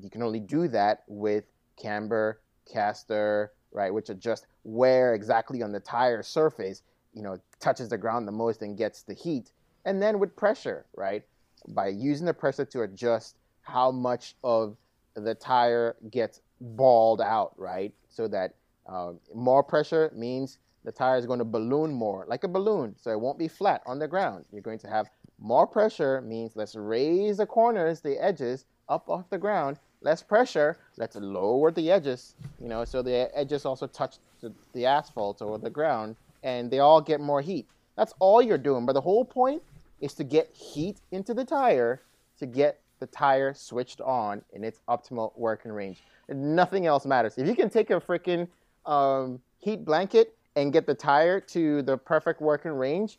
[0.00, 1.44] You can only do that with
[1.80, 2.40] camber,
[2.70, 6.82] caster, right, which adjust where exactly on the tire surface
[7.14, 9.50] you know touches the ground the most and gets the heat
[9.86, 11.24] and then with pressure right
[11.68, 14.76] by using the pressure to adjust how much of
[15.14, 18.54] the tire gets balled out right so that
[18.86, 23.10] uh, more pressure means the tire is going to balloon more like a balloon so
[23.10, 26.74] it won't be flat on the ground you're going to have More pressure means let's
[26.74, 29.78] raise the corners, the edges up off the ground.
[30.00, 34.86] Less pressure, let's lower the edges, you know, so the edges also touch the, the
[34.86, 37.66] asphalt or the ground and they all get more heat.
[37.96, 38.86] That's all you're doing.
[38.86, 39.62] But the whole point
[40.00, 42.02] is to get heat into the tire
[42.38, 46.02] to get the tire switched on in its optimal working range.
[46.28, 47.38] And nothing else matters.
[47.38, 48.48] If you can take a freaking
[48.86, 53.18] um, heat blanket and get the tire to the perfect working range,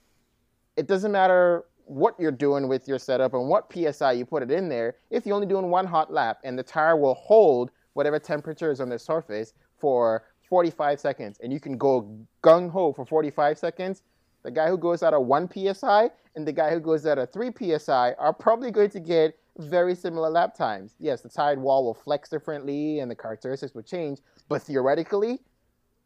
[0.76, 4.52] it doesn't matter what you're doing with your setup and what psi you put it
[4.52, 4.96] in there.
[5.10, 8.80] If you're only doing one hot lap and the tire will hold whatever temperature is
[8.80, 14.04] on the surface for 45 seconds and you can go gung ho for 45 seconds,
[14.44, 17.26] the guy who goes at a 1 psi and the guy who goes at a
[17.26, 20.94] 3 psi are probably going to get very similar lap times.
[21.00, 25.40] Yes, the side wall will flex differently and the characteristics will change, but theoretically,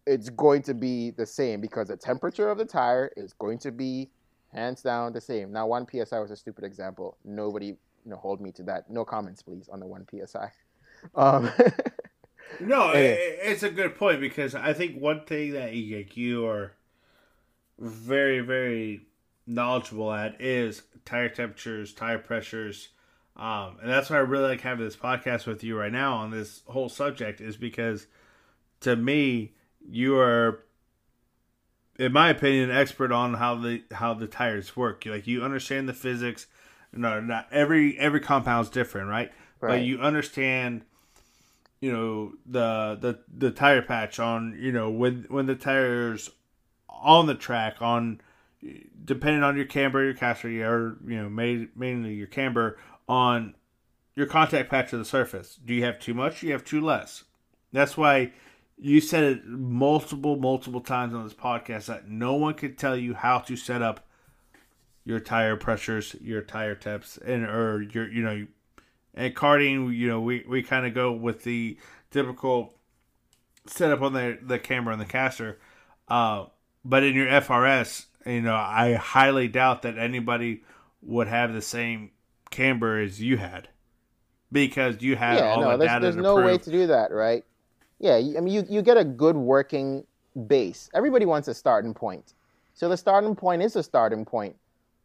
[0.08, 3.72] it's going to be the same because the temperature of the tire is going to
[3.72, 4.10] be
[4.54, 5.52] hands down the same.
[5.52, 7.18] Now, 1 psi was a stupid example.
[7.24, 8.90] Nobody, you know, hold me to that.
[8.90, 10.52] No comments, please, on the 1 psi.
[11.16, 11.52] Um,
[12.62, 16.76] no, it, it's a good point because I think one thing that like, you are
[17.78, 19.08] very, very
[19.46, 22.90] knowledgeable at is tire temperatures, tire pressures.
[23.36, 26.32] Um, and that's why I really like having this podcast with you right now on
[26.32, 28.08] this whole subject is because
[28.82, 29.54] to me,
[29.90, 30.64] you are
[31.98, 35.06] in my opinion, an expert on how the how the tires work.
[35.06, 36.48] Like you understand the physics.
[36.92, 39.32] No, not every every compound's different, right?
[39.60, 39.70] right?
[39.70, 40.84] But you understand,
[41.80, 46.30] you know, the the the tire patch on you know when when the tires
[46.90, 48.22] on the track on
[49.06, 52.78] depending on your camber, your caster, or you know, mainly your camber
[53.08, 53.56] on
[54.16, 55.60] your contact patch of the surface.
[55.64, 56.42] Do you have too much?
[56.42, 57.24] Do you have too less?
[57.72, 58.32] That's why
[58.84, 63.14] you said it multiple, multiple times on this podcast that no one could tell you
[63.14, 64.06] how to set up
[65.06, 68.46] your tire pressures, your tire tips, and or your you know,
[69.14, 69.96] and karting.
[69.96, 71.78] You know, we we kind of go with the
[72.12, 72.74] typical
[73.68, 75.60] setup on the the camber and the caster.
[76.10, 76.48] Uh,
[76.84, 80.64] but in your FRS, you know, I highly doubt that anybody
[81.02, 82.12] would have the same
[82.52, 83.70] camber as you had
[84.52, 86.02] because you had yeah, all no, the there's, data.
[86.02, 86.46] There's no prove.
[86.48, 87.46] way to do that, right?
[88.04, 90.04] Yeah, I mean, you, you get a good working
[90.48, 90.90] base.
[90.94, 92.34] Everybody wants a starting point.
[92.74, 94.58] So the starting point is a starting point.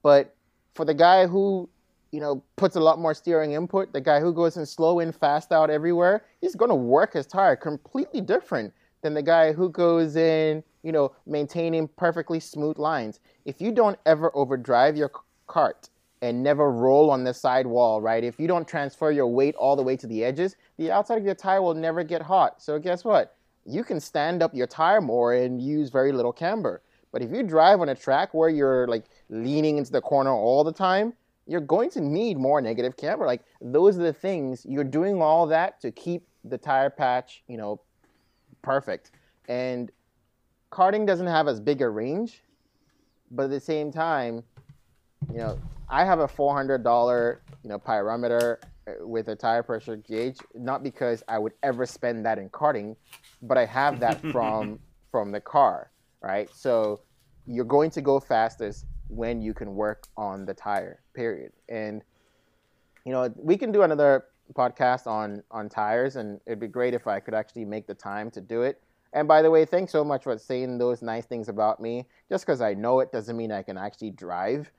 [0.03, 0.35] But
[0.75, 1.69] for the guy who,
[2.11, 5.13] you know, puts a lot more steering input, the guy who goes in slow in,
[5.13, 9.69] fast out everywhere, he's going to work his tire completely different than the guy who
[9.69, 13.21] goes in, you know, maintaining perfectly smooth lines.
[13.45, 15.13] If you don't ever overdrive your
[15.49, 15.89] kart
[16.23, 18.25] and never roll on the side wall, right?
[18.25, 21.25] If you don't transfer your weight all the way to the edges, the outside of
[21.25, 22.61] your tire will never get hot.
[22.63, 23.37] So guess what?
[23.65, 26.83] You can stand up your tire more and use very little camber.
[27.13, 30.65] But if you drive on a track where you're like leaning into the corner all
[30.65, 31.15] the time,
[31.47, 33.27] you're going to need more negative camber.
[33.27, 37.57] Like those are the things you're doing all that to keep the tire patch, you
[37.57, 37.81] know,
[38.63, 39.13] perfect.
[39.49, 39.91] And
[40.71, 42.43] karting doesn't have as big a range,
[43.31, 44.43] but at the same time,
[45.31, 45.59] you know,
[45.89, 50.39] I have a four hundred dollar, you know, pyrometer uh, with a tire pressure gauge.
[50.55, 52.97] Not because I would ever spend that in karting,
[53.43, 54.79] but I have that from
[55.11, 55.91] from the car,
[56.23, 56.49] right?
[56.55, 57.01] So
[57.47, 61.01] you're going to go fastest when you can work on the tire.
[61.15, 61.53] Period.
[61.69, 62.03] And
[63.05, 67.07] you know, we can do another podcast on on tires, and it'd be great if
[67.07, 68.83] I could actually make the time to do it.
[69.13, 72.07] And by the way, thanks so much for saying those nice things about me.
[72.29, 74.71] Just because I know it doesn't mean I can actually drive.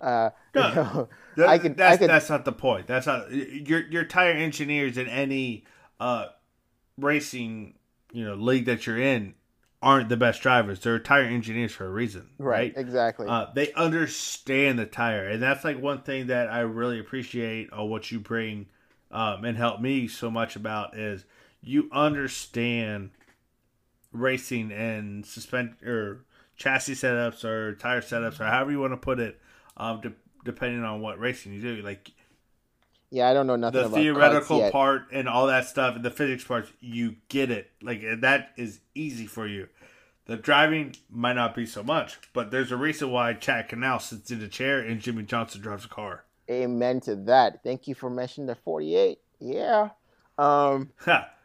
[0.00, 2.86] Uh, no, you know, that, I could, that's, I could, that's not the point.
[2.86, 5.64] That's not your your tire engineers in any
[5.98, 6.26] uh,
[6.98, 7.74] racing
[8.12, 9.34] you know league that you're in
[9.82, 10.80] aren't the best drivers.
[10.80, 12.74] They're tire engineers for a reason, right?
[12.74, 12.74] right?
[12.76, 13.26] Exactly.
[13.28, 17.88] Uh, they understand the tire, and that's like one thing that I really appreciate on
[17.88, 18.66] what you bring
[19.10, 21.24] um, and help me so much about is
[21.62, 23.10] you understand
[24.12, 26.24] racing and suspend or
[26.60, 29.40] chassis setups or tire setups or however you want to put it,
[29.78, 30.12] um, de-
[30.44, 31.82] depending on what racing you do.
[31.82, 32.12] Like,
[33.10, 33.82] yeah, I don't know nothing.
[33.82, 37.70] The theoretical part and all that stuff, and the physics parts, you get it.
[37.82, 39.68] Like that is easy for you.
[40.26, 44.30] The driving might not be so much, but there's a reason why Chad Knaus sits
[44.30, 46.24] in a chair and Jimmie Johnson drives a car.
[46.48, 47.64] Amen to that.
[47.64, 49.18] Thank you for mentioning the 48.
[49.40, 49.88] Yeah.
[50.38, 50.90] Um,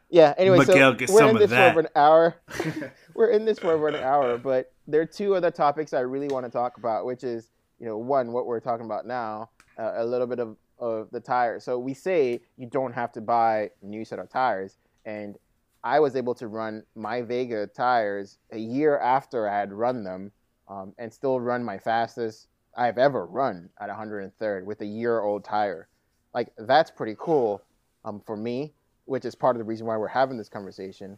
[0.10, 0.34] yeah.
[0.38, 2.36] Anyway, Miguel, so we're in this for over an hour.
[3.16, 6.28] we're in this for over an hour, but there are two other topics I really
[6.28, 7.49] want to talk about, which is
[7.80, 11.20] you know one what we're talking about now, uh, a little bit of of the
[11.20, 11.64] tires.
[11.64, 15.38] So we say you don't have to buy a new set of tires, and
[15.84, 20.32] I was able to run my Vega tires a year after I had run them,
[20.68, 25.43] um, and still run my fastest I've ever run at 103rd with a year old
[25.43, 25.88] tire.
[26.34, 27.62] Like that's pretty cool
[28.03, 28.74] um, for me,
[29.06, 31.18] which is part of the reason why we're having this conversation.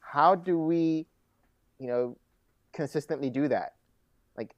[0.00, 1.06] How do we,
[1.78, 2.16] you know,
[2.72, 3.74] consistently do that?
[4.36, 4.54] Like,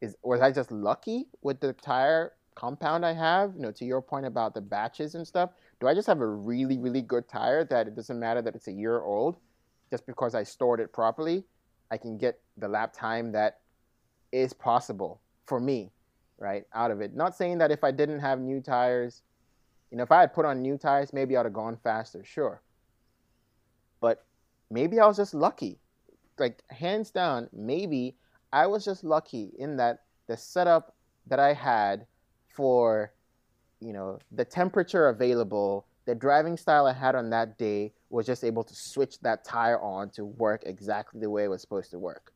[0.00, 3.54] is was I just lucky with the tire compound I have?
[3.54, 5.50] You know, to your point about the batches and stuff.
[5.80, 8.68] Do I just have a really, really good tire that it doesn't matter that it's
[8.68, 9.38] a year old,
[9.90, 11.44] just because I stored it properly,
[11.90, 13.60] I can get the lap time that
[14.32, 15.90] is possible for me,
[16.38, 17.14] right, out of it.
[17.14, 19.22] Not saying that if I didn't have new tires,
[19.92, 22.62] you know, if I had put on new tires, maybe I'd have gone faster, sure.
[24.00, 24.24] But
[24.70, 25.78] maybe I was just lucky.
[26.38, 28.16] Like, hands down, maybe
[28.54, 32.06] I was just lucky in that the setup that I had
[32.48, 33.12] for,
[33.80, 38.44] you know, the temperature available, the driving style I had on that day was just
[38.44, 41.98] able to switch that tire on to work exactly the way it was supposed to
[41.98, 42.32] work.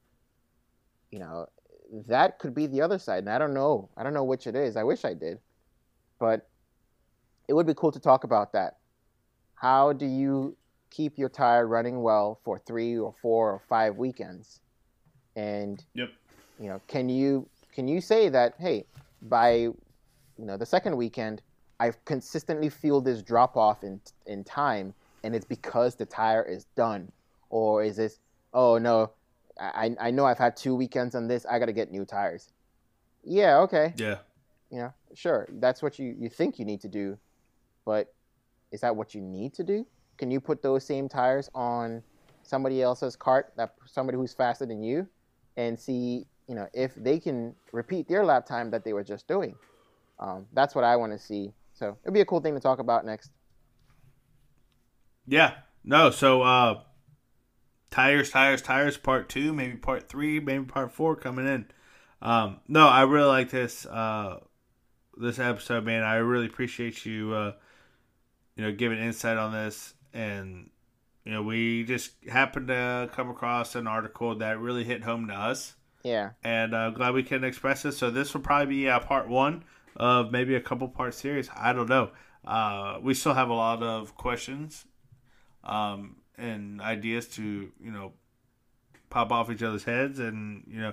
[1.11, 1.47] You know,
[2.07, 3.21] that could be the other side.
[3.21, 3.89] And I don't know.
[3.97, 4.77] I don't know which it is.
[4.77, 5.39] I wish I did.
[6.19, 6.47] But
[7.49, 8.77] it would be cool to talk about that.
[9.55, 10.57] How do you
[10.91, 14.61] keep your tire running well for three or four or five weekends?
[15.35, 16.11] And yep.
[16.59, 18.87] you know, can you can you say that, hey,
[19.23, 19.75] by you
[20.45, 21.43] know, the second weekend,
[21.81, 24.95] I've consistently feel this drop off in in time
[25.25, 27.11] and it's because the tire is done?
[27.51, 28.19] Or is this,
[28.53, 29.13] oh no,
[29.61, 31.47] I, I know I've had two weekends on this.
[31.47, 32.53] I got to get new tires.
[33.25, 33.95] Yeah, okay.
[33.97, 34.19] Yeah.
[34.71, 35.49] You know, sure.
[35.51, 37.19] That's what you, you think you need to do.
[37.87, 38.13] But
[38.71, 39.87] is that what you need to do?
[40.19, 42.03] Can you put those same tires on
[42.43, 45.09] somebody else's kart, that somebody who's faster than you,
[45.57, 49.27] and see, you know, if they can repeat their lap time that they were just
[49.27, 49.55] doing?
[50.19, 51.55] Um, that's what I want to see.
[51.73, 53.31] So it'd be a cool thing to talk about next.
[55.27, 55.55] Yeah.
[55.85, 56.11] No.
[56.11, 56.81] So uh,
[57.91, 58.97] tires, tires, tires.
[58.97, 61.67] Part two, maybe part three, maybe part four coming in.
[62.23, 64.41] Um, no, I really like this uh,
[65.17, 66.03] this episode, man.
[66.03, 67.53] I really appreciate you, uh,
[68.57, 70.71] you know, giving insight on this, and
[71.25, 75.35] you know, we just happened to come across an article that really hit home to
[75.35, 75.75] us.
[76.03, 77.93] Yeah, and uh, glad we can express it.
[77.93, 79.65] So this will probably be uh, part one
[79.97, 81.51] of maybe a couple part series.
[81.55, 82.11] I don't know.
[82.45, 84.85] Uh, we still have a lot of questions
[85.65, 88.13] um, and ideas to you know
[89.11, 90.93] pop off each other's heads, and you know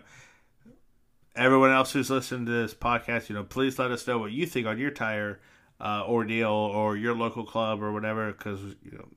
[1.36, 4.45] everyone else who's listening to this podcast, you know, please let us know what you
[4.45, 5.39] think on your tire
[5.80, 9.07] uh, ordeal or your local club or whatever, because you know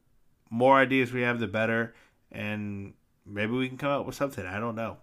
[0.50, 1.94] more ideas we have, the better,
[2.32, 2.94] and
[3.24, 4.44] maybe we can come up with something.
[4.46, 4.98] I don't know.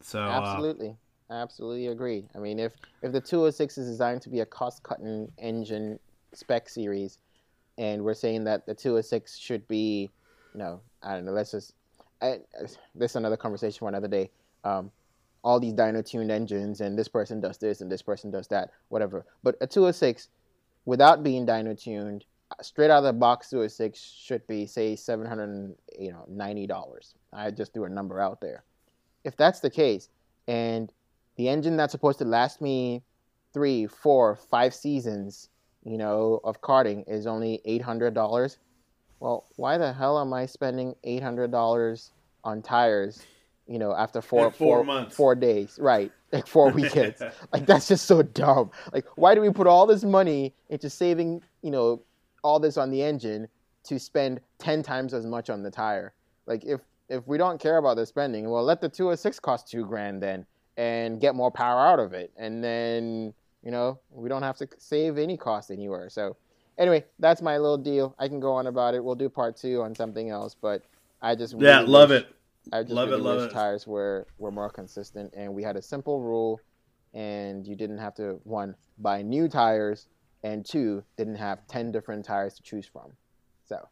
[0.00, 0.90] So absolutely.
[0.90, 0.94] Uh,
[1.30, 2.28] Absolutely agree.
[2.34, 5.98] I mean, if if the 206 is designed to be a cost-cutting engine
[6.32, 7.18] spec series,
[7.78, 10.10] and we're saying that the 206 should be,
[10.54, 11.32] know, I don't know.
[11.32, 11.74] Let's just,
[12.20, 12.40] I,
[12.94, 14.30] this is another conversation for another day.
[14.64, 14.90] Um,
[15.42, 18.70] all these dyno tuned engines, and this person does this, and this person does that,
[18.88, 19.24] whatever.
[19.42, 20.28] But a 206,
[20.84, 25.74] without being dyno tuned, uh, straight out of the box 206 should be say 700
[25.98, 28.64] you know 90 dollars i just threw a number out there
[29.24, 30.10] if that's the case
[30.46, 30.92] and
[31.36, 33.02] the engine that's supposed to last me
[33.52, 35.48] three, four, five seasons,
[35.84, 38.58] you know, of karting is only eight hundred dollars.
[39.20, 42.10] Well, why the hell am I spending eight hundred dollars
[42.42, 43.22] on tires?
[43.66, 46.12] You know, after four, four, four months, four days, right?
[46.34, 47.22] Like four weekends.
[47.52, 48.70] like that's just so dumb.
[48.92, 52.02] Like, why do we put all this money into saving, you know,
[52.42, 53.48] all this on the engine
[53.84, 56.12] to spend ten times as much on the tire?
[56.46, 59.84] Like, if if we don't care about the spending, well, let the 206 cost two
[59.84, 60.46] grand then
[60.76, 62.32] and get more power out of it.
[62.36, 66.08] And then, you know, we don't have to save any cost anywhere.
[66.08, 66.36] So,
[66.78, 68.14] anyway, that's my little deal.
[68.18, 69.04] I can go on about it.
[69.04, 70.82] We'll do part two on something else, but
[71.22, 72.33] I just really yeah, love wish, it.
[72.72, 73.54] I just love really it, love wish it.
[73.54, 76.60] tires were were more consistent, and we had a simple rule,
[77.12, 80.08] and you didn't have to one buy new tires,
[80.42, 83.12] and two didn't have ten different tires to choose from.
[83.64, 83.88] So.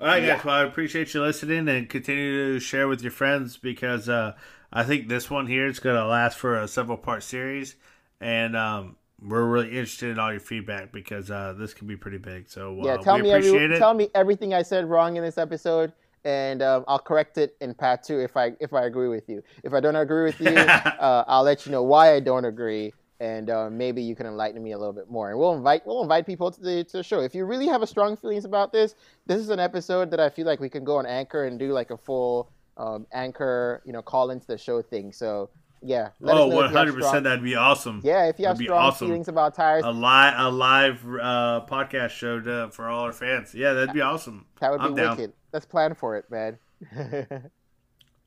[0.00, 0.36] All right, yeah.
[0.36, 0.44] guys.
[0.44, 4.34] Well, I appreciate you listening and continue to share with your friends because uh,
[4.72, 7.74] I think this one here is going to last for a several part series,
[8.20, 12.18] and um, we're really interested in all your feedback because uh, this can be pretty
[12.18, 12.48] big.
[12.48, 15.92] So uh, yeah, tell me every, tell me everything I said wrong in this episode,
[16.28, 19.42] and um, I'll correct it in part two if I if I agree with you.
[19.64, 22.92] If I don't agree with you, uh, I'll let you know why I don't agree,
[23.18, 25.30] and uh, maybe you can enlighten me a little bit more.
[25.30, 27.20] And we'll invite we'll invite people to the to the show.
[27.20, 28.94] If you really have a strong feelings about this,
[29.24, 31.72] this is an episode that I feel like we can go on Anchor and do
[31.72, 35.12] like a full um, anchor, you know, call into the show thing.
[35.14, 35.48] So
[35.80, 36.10] yeah.
[36.22, 37.24] oh, one hundred percent.
[37.24, 38.02] That'd be awesome.
[38.04, 39.08] Yeah, if you have strong awesome.
[39.08, 43.54] feelings about tires, a live a live uh, podcast show to, for all our fans.
[43.54, 44.44] Yeah, that'd be awesome.
[44.60, 45.32] That would I'm be down.
[45.52, 46.58] Let's plan for it, man.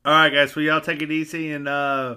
[0.04, 0.54] all right, guys.
[0.56, 2.16] Well, y'all take it easy and uh,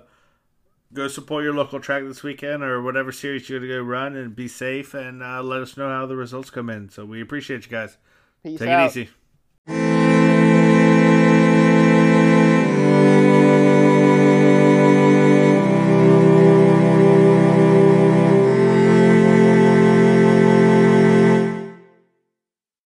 [0.94, 4.15] go support your local track this weekend or whatever series you're going to go run
[4.15, 6.90] and be safe and uh, let us know how the results come in.
[6.90, 7.98] So we appreciate you guys.
[8.44, 8.95] Peace Take out.
[8.95, 9.10] it
[9.68, 10.05] easy.